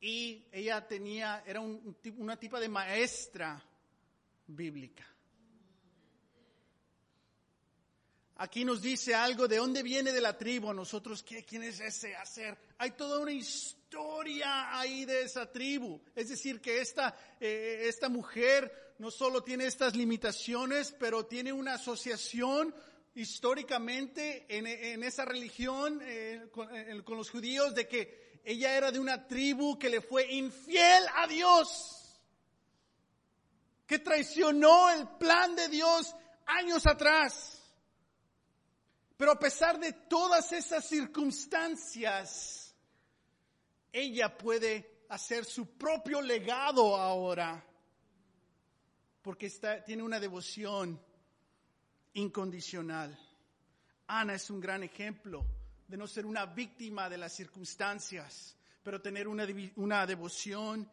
y 0.00 0.46
ella 0.50 0.86
tenía, 0.86 1.42
era 1.46 1.60
un, 1.60 1.96
una 2.16 2.36
tipo 2.38 2.58
de 2.58 2.68
maestra 2.68 3.62
bíblica. 4.46 5.06
Aquí 8.36 8.64
nos 8.64 8.80
dice 8.80 9.14
algo 9.14 9.46
de 9.46 9.58
dónde 9.58 9.82
viene 9.82 10.12
de 10.12 10.20
la 10.22 10.38
tribu. 10.38 10.72
Nosotros, 10.72 11.22
¿qué, 11.22 11.44
¿quién 11.44 11.62
es 11.62 11.78
ese 11.80 12.16
hacer? 12.16 12.56
Hay 12.78 12.92
toda 12.92 13.18
una 13.18 13.32
historia 13.32 14.78
ahí 14.78 15.04
de 15.04 15.24
esa 15.24 15.52
tribu. 15.52 16.00
Es 16.14 16.30
decir, 16.30 16.58
que 16.62 16.80
esta, 16.80 17.14
eh, 17.38 17.82
esta 17.84 18.08
mujer 18.08 18.94
no 18.98 19.10
solo 19.10 19.42
tiene 19.42 19.66
estas 19.66 19.94
limitaciones, 19.94 20.94
pero 20.98 21.26
tiene 21.26 21.52
una 21.52 21.74
asociación 21.74 22.74
históricamente 23.14 24.46
en, 24.48 25.02
esa 25.02 25.26
religión 25.26 26.00
eh, 26.02 26.48
con 26.50 27.18
los 27.18 27.28
judíos 27.28 27.74
de 27.74 27.86
que 27.86 28.29
ella 28.44 28.76
era 28.76 28.90
de 28.90 28.98
una 28.98 29.26
tribu 29.26 29.78
que 29.78 29.88
le 29.88 30.00
fue 30.00 30.32
infiel 30.32 31.04
a 31.16 31.26
Dios, 31.26 32.20
que 33.86 33.98
traicionó 33.98 34.90
el 34.90 35.06
plan 35.18 35.54
de 35.54 35.68
Dios 35.68 36.14
años 36.46 36.86
atrás. 36.86 37.56
Pero 39.16 39.32
a 39.32 39.38
pesar 39.38 39.78
de 39.78 39.92
todas 39.92 40.52
esas 40.52 40.88
circunstancias, 40.88 42.74
ella 43.92 44.36
puede 44.36 45.04
hacer 45.10 45.44
su 45.44 45.76
propio 45.76 46.22
legado 46.22 46.96
ahora, 46.96 47.62
porque 49.20 49.46
está, 49.46 49.84
tiene 49.84 50.02
una 50.02 50.18
devoción 50.18 50.98
incondicional. 52.14 53.18
Ana 54.06 54.34
es 54.34 54.48
un 54.48 54.60
gran 54.60 54.82
ejemplo 54.82 55.44
de 55.90 55.96
no 55.96 56.06
ser 56.06 56.24
una 56.24 56.46
víctima 56.46 57.08
de 57.08 57.18
las 57.18 57.32
circunstancias, 57.32 58.56
pero 58.82 59.02
tener 59.02 59.26
una, 59.26 59.44
una 59.74 60.06
devoción 60.06 60.88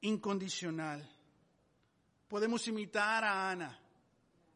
incondicional. 0.00 1.08
Podemos 2.26 2.66
imitar 2.66 3.22
a 3.22 3.50
Ana. 3.50 3.78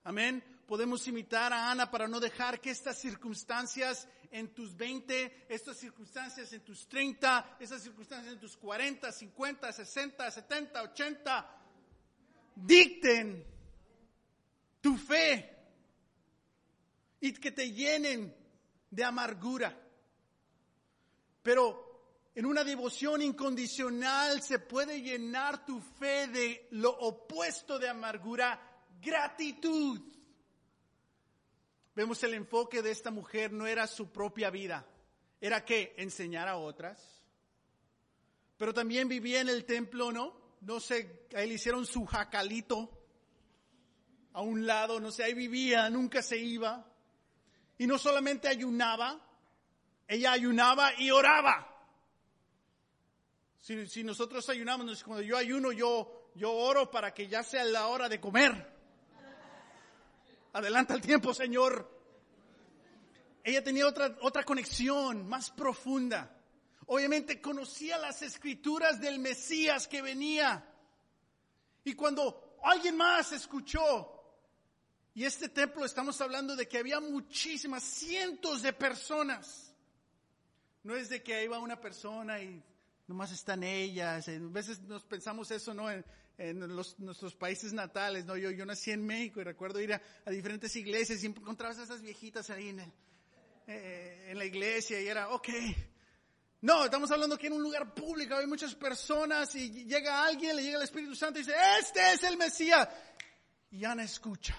Amén. 0.03 0.42
Podemos 0.66 1.07
imitar 1.07 1.53
a 1.53 1.70
Ana 1.70 1.88
para 1.88 2.09
no 2.09 2.18
dejar 2.18 2.61
que 2.61 2.70
estas 2.70 2.99
circunstancias 2.99 4.09
en 4.33 4.53
tus 4.53 4.77
20, 4.77 5.46
estas 5.49 5.79
circunstancias 5.79 6.53
en 6.53 6.62
tus 6.62 6.88
30, 6.88 7.57
estas 7.61 7.83
circunstancias 7.83 8.35
en 8.35 8.40
tus 8.40 8.57
40, 8.57 9.12
50, 9.12 9.72
60, 9.72 10.31
70, 10.33 10.83
80, 10.83 11.61
dicten 12.57 13.46
tu 14.81 14.96
fe 14.96 15.57
y 17.20 17.33
que 17.35 17.53
te 17.53 17.70
llenen 17.70 18.45
de 18.96 19.04
amargura. 19.04 19.78
Pero 21.42 22.30
en 22.35 22.46
una 22.46 22.64
devoción 22.64 23.20
incondicional 23.20 24.40
se 24.42 24.59
puede 24.59 25.02
llenar 25.02 25.66
tu 25.66 25.80
fe 25.80 26.26
de 26.28 26.66
lo 26.70 26.90
opuesto 26.90 27.78
de 27.78 27.90
amargura, 27.90 28.59
gratitud. 29.02 30.00
Vemos 31.94 32.22
el 32.24 32.35
enfoque 32.35 32.80
de 32.80 32.90
esta 32.90 33.11
mujer, 33.11 33.52
no 33.52 33.66
era 33.66 33.87
su 33.87 34.11
propia 34.11 34.48
vida, 34.48 34.87
era 35.42 35.62
que 35.62 35.94
enseñar 35.98 36.48
a 36.48 36.56
otras, 36.56 37.22
pero 38.56 38.72
también 38.72 39.09
vivía 39.09 39.42
en 39.42 39.50
el 39.50 39.66
templo, 39.66 40.11
¿no? 40.11 40.56
No 40.62 40.80
sé, 40.80 41.26
ahí 41.35 41.48
le 41.48 41.54
hicieron 41.54 41.85
su 41.85 42.06
jacalito 42.06 42.90
a 44.32 44.40
un 44.40 44.66
lado, 44.66 45.00
no 45.00 45.11
sé, 45.11 45.24
ahí 45.24 45.35
vivía, 45.35 45.88
nunca 45.90 46.22
se 46.22 46.38
iba. 46.38 46.95
Y 47.78 47.86
no 47.86 47.98
solamente 47.98 48.48
ayunaba, 48.48 49.20
ella 50.08 50.32
ayunaba 50.32 50.92
y 50.98 51.10
oraba. 51.10 51.72
Si, 53.58 54.04
nosotros 54.04 54.48
ayunamos, 54.48 55.02
cuando 55.02 55.22
yo 55.22 55.36
ayuno, 55.36 55.72
yo, 55.72 56.30
yo 56.36 56.52
oro 56.52 56.90
para 56.90 57.12
que 57.12 57.26
ya 57.26 57.42
sea 57.42 57.64
la 57.64 57.88
hora 57.88 58.08
de 58.08 58.20
comer. 58.20 58.74
Adelanta 60.52 60.94
el 60.94 61.00
tiempo, 61.00 61.34
Señor. 61.34 61.90
Ella 63.42 63.62
tenía 63.62 63.86
otra, 63.86 64.16
otra 64.22 64.44
conexión 64.44 65.28
más 65.28 65.50
profunda. 65.50 66.32
Obviamente 66.86 67.40
conocía 67.40 67.98
las 67.98 68.22
escrituras 68.22 69.00
del 69.00 69.18
Mesías 69.18 69.88
que 69.88 70.00
venía. 70.00 70.64
Y 71.82 71.94
cuando 71.94 72.56
alguien 72.62 72.96
más 72.96 73.32
escuchó, 73.32 74.15
y 75.16 75.24
este 75.24 75.48
templo 75.48 75.83
estamos 75.87 76.20
hablando 76.20 76.55
de 76.55 76.68
que 76.68 76.76
había 76.76 77.00
muchísimas, 77.00 77.83
cientos 77.83 78.61
de 78.61 78.74
personas. 78.74 79.72
No 80.83 80.94
es 80.94 81.09
de 81.09 81.22
que 81.22 81.42
iba 81.42 81.59
una 81.59 81.81
persona 81.81 82.38
y 82.42 82.62
nomás 83.07 83.33
están 83.33 83.62
ellas. 83.62 84.29
A 84.29 84.33
veces 84.38 84.83
nos 84.83 85.05
pensamos 85.05 85.50
eso, 85.50 85.72
¿no? 85.72 85.90
En, 85.90 86.05
nuestros 86.98 87.35
países 87.35 87.72
natales, 87.72 88.26
¿no? 88.26 88.37
Yo, 88.37 88.50
yo 88.50 88.66
nací 88.66 88.90
en 88.90 89.07
México 89.07 89.40
y 89.40 89.44
recuerdo 89.44 89.81
ir 89.81 89.94
a, 89.94 90.31
diferentes 90.31 90.76
iglesias 90.76 91.24
y 91.24 91.29
encontrabas 91.29 91.79
a 91.79 91.85
esas 91.85 92.02
viejitas 92.02 92.50
ahí 92.50 92.68
en, 92.68 92.81
eh, 93.68 94.26
en 94.29 94.37
la 94.37 94.44
iglesia 94.44 95.00
y 95.00 95.07
era, 95.07 95.31
ok, 95.31 95.48
no, 96.61 96.85
estamos 96.85 97.11
hablando 97.11 97.38
que 97.38 97.46
en 97.46 97.55
un 97.55 97.62
lugar 97.62 97.94
público 97.94 98.35
hay 98.35 98.46
muchas 98.46 98.74
personas 98.74 99.55
y 99.55 99.87
llega 99.87 100.26
alguien, 100.26 100.55
le 100.57 100.62
llega 100.62 100.76
el 100.76 100.85
Espíritu 100.85 101.14
Santo 101.14 101.38
y 101.38 101.42
dice, 101.42 101.57
este 101.81 102.12
es 102.12 102.22
el 102.22 102.37
Mesías. 102.37 102.87
Y 103.70 103.83
Ana 103.87 104.02
escucha. 104.02 104.55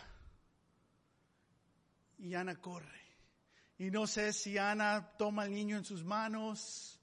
Y 2.17 2.33
Ana 2.33 2.59
corre. 2.59 3.01
Y 3.77 3.91
no 3.91 4.07
sé 4.07 4.33
si 4.33 4.57
Ana 4.57 5.13
toma 5.17 5.43
al 5.43 5.51
niño 5.51 5.77
en 5.77 5.85
sus 5.85 6.03
manos, 6.03 6.99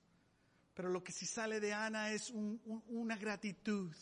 pero 0.74 0.88
lo 0.88 1.04
que 1.04 1.12
sí 1.12 1.24
sale 1.24 1.60
de 1.60 1.72
Ana 1.72 2.10
es 2.10 2.30
una 2.30 3.16
gratitud. 3.16 3.94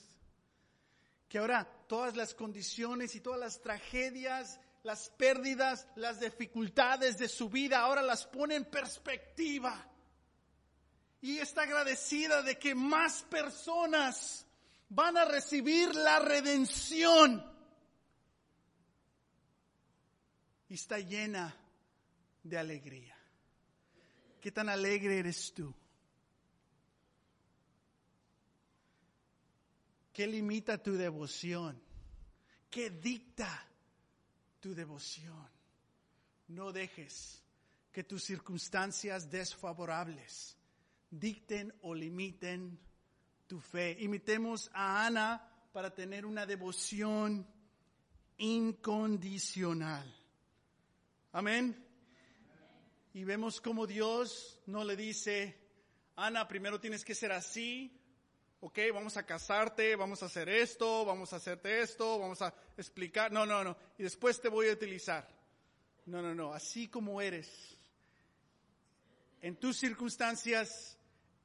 Que 1.29 1.39
ahora 1.39 1.65
todas 1.87 2.17
las 2.17 2.35
condiciones 2.35 3.15
y 3.15 3.21
todas 3.21 3.41
las 3.41 3.61
tragedias, 3.61 4.59
las 4.83 5.11
pérdidas, 5.11 5.87
las 5.97 6.21
dificultades 6.21 7.19
de 7.19 7.29
su 7.29 7.49
vida, 7.49 7.81
ahora 7.81 8.03
las 8.03 8.27
pone 8.27 8.55
en 8.55 8.65
perspectiva 8.65 9.93
y 11.23 11.39
está 11.39 11.63
agradecida 11.63 12.43
de 12.43 12.59
que 12.59 12.75
más 12.75 13.23
personas 13.23 14.45
van 14.89 15.17
a 15.17 15.25
recibir 15.25 15.95
la 15.95 16.19
redención. 16.19 17.52
Y 20.73 20.77
está 20.77 20.99
llena 20.99 21.55
de 22.43 22.57
alegría. 22.57 23.15
¿Qué 24.41 24.51
tan 24.51 24.71
alegre 24.71 25.19
eres 25.19 25.53
tú? 25.53 25.71
¿Qué 30.15 30.27
limita 30.27 30.83
tu 30.83 30.95
devoción? 30.95 31.79
¿Qué 32.71 32.89
dicta 32.89 33.69
tu 34.61 34.75
devoción? 34.75 35.47
No 36.49 36.73
dejes 36.73 37.43
que 37.93 38.05
tus 38.05 38.25
circunstancias 38.25 39.31
desfavorables 39.31 40.57
dicten 41.11 41.71
o 41.83 41.95
limiten 41.95 42.81
tu 43.47 43.61
fe. 43.61 43.99
Imitemos 44.01 44.71
a 44.73 45.05
Ana 45.05 45.47
para 45.71 45.95
tener 45.95 46.25
una 46.25 46.47
devoción 46.47 47.47
incondicional. 48.39 50.22
Amén. 51.35 51.75
Y 53.15 53.25
vemos 53.25 53.59
como 53.59 53.87
Dios 53.87 54.61
no 54.67 54.85
le 54.85 54.97
dice, 54.97 55.57
Ana, 56.15 56.47
primero 56.47 56.79
tienes 56.79 57.07
que 57.07 57.15
ser 57.15 57.33
así, 57.33 57.99
ok, 58.61 58.79
vamos 58.93 59.17
a 59.17 59.25
casarte, 59.25 59.97
vamos 59.97 60.23
a 60.23 60.27
hacer 60.27 60.51
esto, 60.51 61.07
vamos 61.07 61.33
a 61.33 61.37
hacerte 61.37 61.81
esto, 61.81 62.19
vamos 62.19 62.43
a 62.43 62.55
explicar, 62.77 63.33
no, 63.33 63.47
no, 63.47 63.65
no, 63.65 63.75
y 63.97 64.03
después 64.03 64.43
te 64.43 64.49
voy 64.49 64.69
a 64.69 64.73
utilizar. 64.75 65.27
No, 66.05 66.21
no, 66.21 66.35
no, 66.35 66.53
así 66.53 66.89
como 66.89 67.19
eres, 67.23 67.79
en 69.41 69.57
tus 69.57 69.79
circunstancias, 69.79 70.99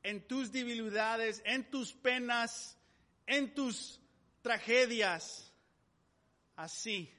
en 0.04 0.28
tus 0.28 0.52
debilidades, 0.52 1.42
en 1.46 1.70
tus 1.70 1.94
penas, 1.94 2.78
en 3.26 3.54
tus 3.54 4.02
tragedias. 4.42 5.50
Así 6.58 7.10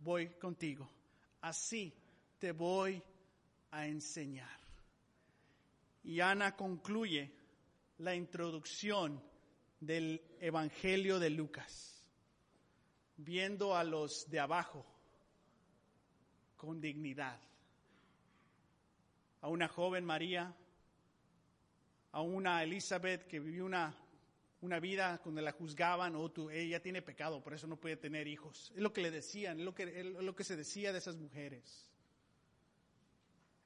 voy 0.00 0.28
contigo. 0.34 0.97
Así 1.48 1.90
te 2.38 2.52
voy 2.52 3.02
a 3.70 3.86
enseñar. 3.86 4.60
Y 6.04 6.20
Ana 6.20 6.54
concluye 6.54 7.32
la 8.00 8.14
introducción 8.14 9.18
del 9.80 10.20
Evangelio 10.40 11.18
de 11.18 11.30
Lucas, 11.30 12.04
viendo 13.16 13.74
a 13.74 13.82
los 13.82 14.28
de 14.28 14.40
abajo 14.40 14.84
con 16.58 16.82
dignidad. 16.82 17.40
A 19.40 19.48
una 19.48 19.68
joven 19.68 20.04
María 20.04 20.54
a 22.12 22.20
una 22.20 22.62
Elizabeth 22.62 23.26
que 23.26 23.40
vivió 23.40 23.64
una, 23.64 23.94
una 24.60 24.80
vida 24.80 25.20
donde 25.24 25.42
la 25.42 25.52
juzgaban, 25.52 26.16
o 26.16 26.24
oh, 26.24 26.50
ella 26.50 26.80
tiene 26.80 27.02
pecado, 27.02 27.42
por 27.42 27.54
eso 27.54 27.66
no 27.66 27.76
puede 27.76 27.96
tener 27.96 28.26
hijos. 28.26 28.72
Es 28.74 28.80
lo 28.80 28.92
que 28.92 29.00
le 29.00 29.10
decían, 29.10 29.60
es 29.60 29.64
lo 29.64 29.74
que, 29.74 30.00
es 30.00 30.06
lo 30.06 30.34
que 30.34 30.44
se 30.44 30.56
decía 30.56 30.92
de 30.92 30.98
esas 30.98 31.16
mujeres. 31.16 31.90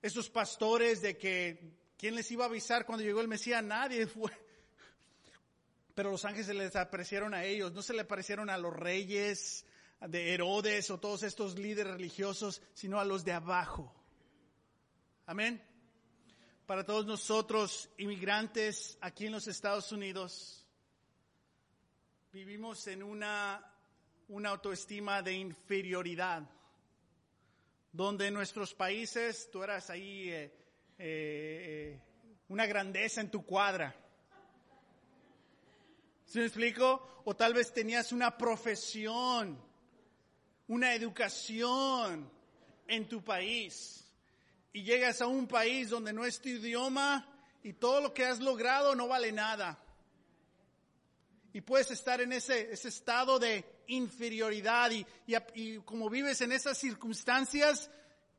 Esos 0.02 0.28
pastores 0.28 1.00
de 1.00 1.16
que, 1.16 1.76
¿quién 1.96 2.14
les 2.14 2.30
iba 2.30 2.44
a 2.44 2.48
avisar 2.48 2.84
cuando 2.84 3.04
llegó 3.04 3.20
el 3.20 3.28
Mesías? 3.28 3.62
Nadie 3.62 4.06
fue. 4.08 4.30
Pero 5.94 6.10
los 6.10 6.24
ángeles 6.24 6.46
se 6.46 6.54
les 6.54 6.74
aparecieron 6.76 7.34
a 7.34 7.44
ellos, 7.44 7.72
no 7.72 7.82
se 7.82 7.92
le 7.92 8.02
aparecieron 8.02 8.50
a 8.50 8.58
los 8.58 8.74
reyes 8.74 9.66
de 10.00 10.34
Herodes 10.34 10.90
o 10.90 10.98
todos 10.98 11.22
estos 11.22 11.58
líderes 11.58 11.92
religiosos, 11.92 12.62
sino 12.74 12.98
a 12.98 13.04
los 13.04 13.24
de 13.24 13.32
abajo. 13.32 13.94
Amén 15.26 15.62
para 16.72 16.86
todos 16.86 17.04
nosotros, 17.04 17.90
inmigrantes 17.98 18.96
aquí 19.00 19.26
en 19.26 19.32
los 19.32 19.46
Estados 19.46 19.92
Unidos, 19.92 20.61
vivimos 22.32 22.86
en 22.86 23.02
una, 23.02 23.62
una 24.28 24.48
autoestima 24.48 25.20
de 25.20 25.34
inferioridad, 25.34 26.42
donde 27.92 28.28
en 28.28 28.34
nuestros 28.34 28.72
países 28.72 29.50
tú 29.50 29.62
eras 29.62 29.90
ahí 29.90 30.30
eh, 30.30 30.50
eh, 30.98 32.00
una 32.48 32.64
grandeza 32.64 33.20
en 33.20 33.30
tu 33.30 33.44
cuadra. 33.44 33.94
¿Sí 36.24 36.38
me 36.38 36.46
explico? 36.46 37.22
O 37.26 37.36
tal 37.36 37.52
vez 37.52 37.70
tenías 37.70 38.12
una 38.12 38.34
profesión, 38.38 39.62
una 40.68 40.94
educación 40.94 42.32
en 42.88 43.08
tu 43.08 43.22
país 43.22 44.10
y 44.72 44.84
llegas 44.84 45.20
a 45.20 45.26
un 45.26 45.46
país 45.46 45.90
donde 45.90 46.14
no 46.14 46.24
es 46.24 46.40
tu 46.40 46.48
idioma 46.48 47.28
y 47.62 47.74
todo 47.74 48.00
lo 48.00 48.14
que 48.14 48.24
has 48.24 48.40
logrado 48.40 48.94
no 48.94 49.06
vale 49.06 49.32
nada. 49.32 49.78
Y 51.52 51.60
puedes 51.60 51.90
estar 51.90 52.20
en 52.20 52.32
ese, 52.32 52.72
ese 52.72 52.88
estado 52.88 53.38
de 53.38 53.64
inferioridad 53.88 54.90
y, 54.90 55.06
y, 55.54 55.78
como 55.80 56.08
vives 56.08 56.40
en 56.40 56.52
esas 56.52 56.78
circunstancias 56.78 57.90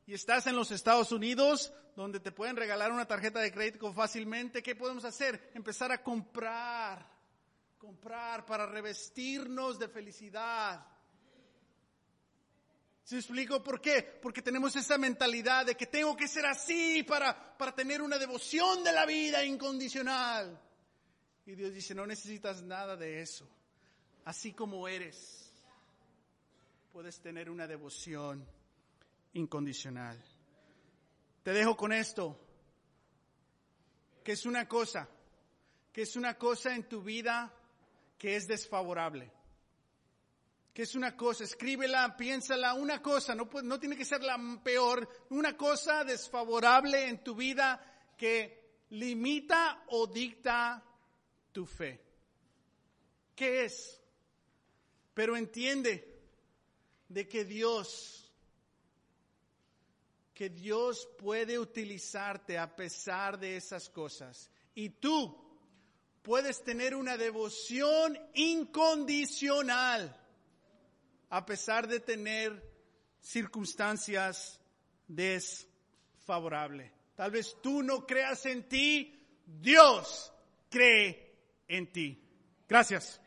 y 0.06 0.14
estás 0.14 0.46
en 0.46 0.56
los 0.56 0.70
Estados 0.70 1.12
Unidos 1.12 1.72
donde 1.96 2.18
te 2.18 2.32
pueden 2.32 2.56
regalar 2.56 2.90
una 2.90 3.06
tarjeta 3.06 3.38
de 3.38 3.52
crédito 3.52 3.92
fácilmente, 3.92 4.62
¿qué 4.62 4.74
podemos 4.74 5.04
hacer? 5.04 5.52
Empezar 5.54 5.92
a 5.92 6.02
comprar, 6.02 7.06
comprar 7.78 8.44
para 8.44 8.66
revestirnos 8.66 9.78
de 9.78 9.88
felicidad 9.88 10.84
¿Se 13.04 13.16
explico 13.16 13.62
por 13.62 13.82
qué? 13.82 14.02
Porque 14.02 14.40
tenemos 14.40 14.74
esa 14.76 14.96
mentalidad 14.96 15.66
de 15.66 15.74
que 15.74 15.86
tengo 15.86 16.16
que 16.16 16.26
ser 16.26 16.46
así 16.46 17.02
para, 17.02 17.54
para 17.58 17.74
tener 17.74 18.00
una 18.00 18.18
devoción 18.18 18.82
de 18.82 18.92
la 18.92 19.04
vida 19.04 19.44
incondicional. 19.44 20.58
Y 21.46 21.54
Dios 21.54 21.74
dice, 21.74 21.94
no 21.94 22.06
necesitas 22.06 22.62
nada 22.62 22.96
de 22.96 23.20
eso. 23.20 23.48
Así 24.24 24.52
como 24.52 24.88
eres, 24.88 25.52
puedes 26.92 27.20
tener 27.20 27.50
una 27.50 27.66
devoción 27.66 28.46
incondicional. 29.34 30.22
Te 31.42 31.52
dejo 31.52 31.76
con 31.76 31.92
esto, 31.92 32.40
que 34.22 34.32
es 34.32 34.46
una 34.46 34.66
cosa, 34.66 35.08
que 35.92 36.02
es 36.02 36.16
una 36.16 36.38
cosa 36.38 36.74
en 36.74 36.88
tu 36.88 37.02
vida 37.02 37.54
que 38.16 38.36
es 38.36 38.46
desfavorable 38.46 39.30
que 40.74 40.82
es 40.82 40.96
una 40.96 41.16
cosa, 41.16 41.44
escríbela, 41.44 42.16
piénsala, 42.16 42.74
una 42.74 43.00
cosa, 43.00 43.32
no, 43.32 43.48
no 43.62 43.78
tiene 43.78 43.96
que 43.96 44.04
ser 44.04 44.24
la 44.24 44.36
peor, 44.62 45.08
una 45.30 45.56
cosa 45.56 46.02
desfavorable 46.02 47.06
en 47.06 47.22
tu 47.22 47.36
vida 47.36 47.80
que 48.18 48.82
limita 48.90 49.84
o 49.90 50.08
dicta 50.08 50.82
tu 51.54 51.64
fe. 51.64 52.00
¿Qué 53.34 53.64
es? 53.64 54.00
Pero 55.14 55.36
entiende 55.36 56.20
de 57.08 57.28
que 57.28 57.44
Dios, 57.44 58.30
que 60.34 60.50
Dios 60.50 61.08
puede 61.16 61.58
utilizarte 61.58 62.58
a 62.58 62.74
pesar 62.74 63.38
de 63.38 63.56
esas 63.56 63.88
cosas. 63.88 64.50
Y 64.74 64.90
tú 64.90 65.40
puedes 66.22 66.62
tener 66.64 66.96
una 66.96 67.16
devoción 67.16 68.18
incondicional 68.34 70.20
a 71.30 71.46
pesar 71.46 71.86
de 71.86 72.00
tener 72.00 72.74
circunstancias 73.20 74.60
desfavorables. 75.06 76.90
Tal 77.14 77.30
vez 77.30 77.56
tú 77.62 77.84
no 77.84 78.04
creas 78.04 78.44
en 78.46 78.68
ti, 78.68 79.24
Dios 79.46 80.32
cree 80.68 81.23
en 81.68 81.90
ti. 81.92 82.22
Gracias. 82.68 83.20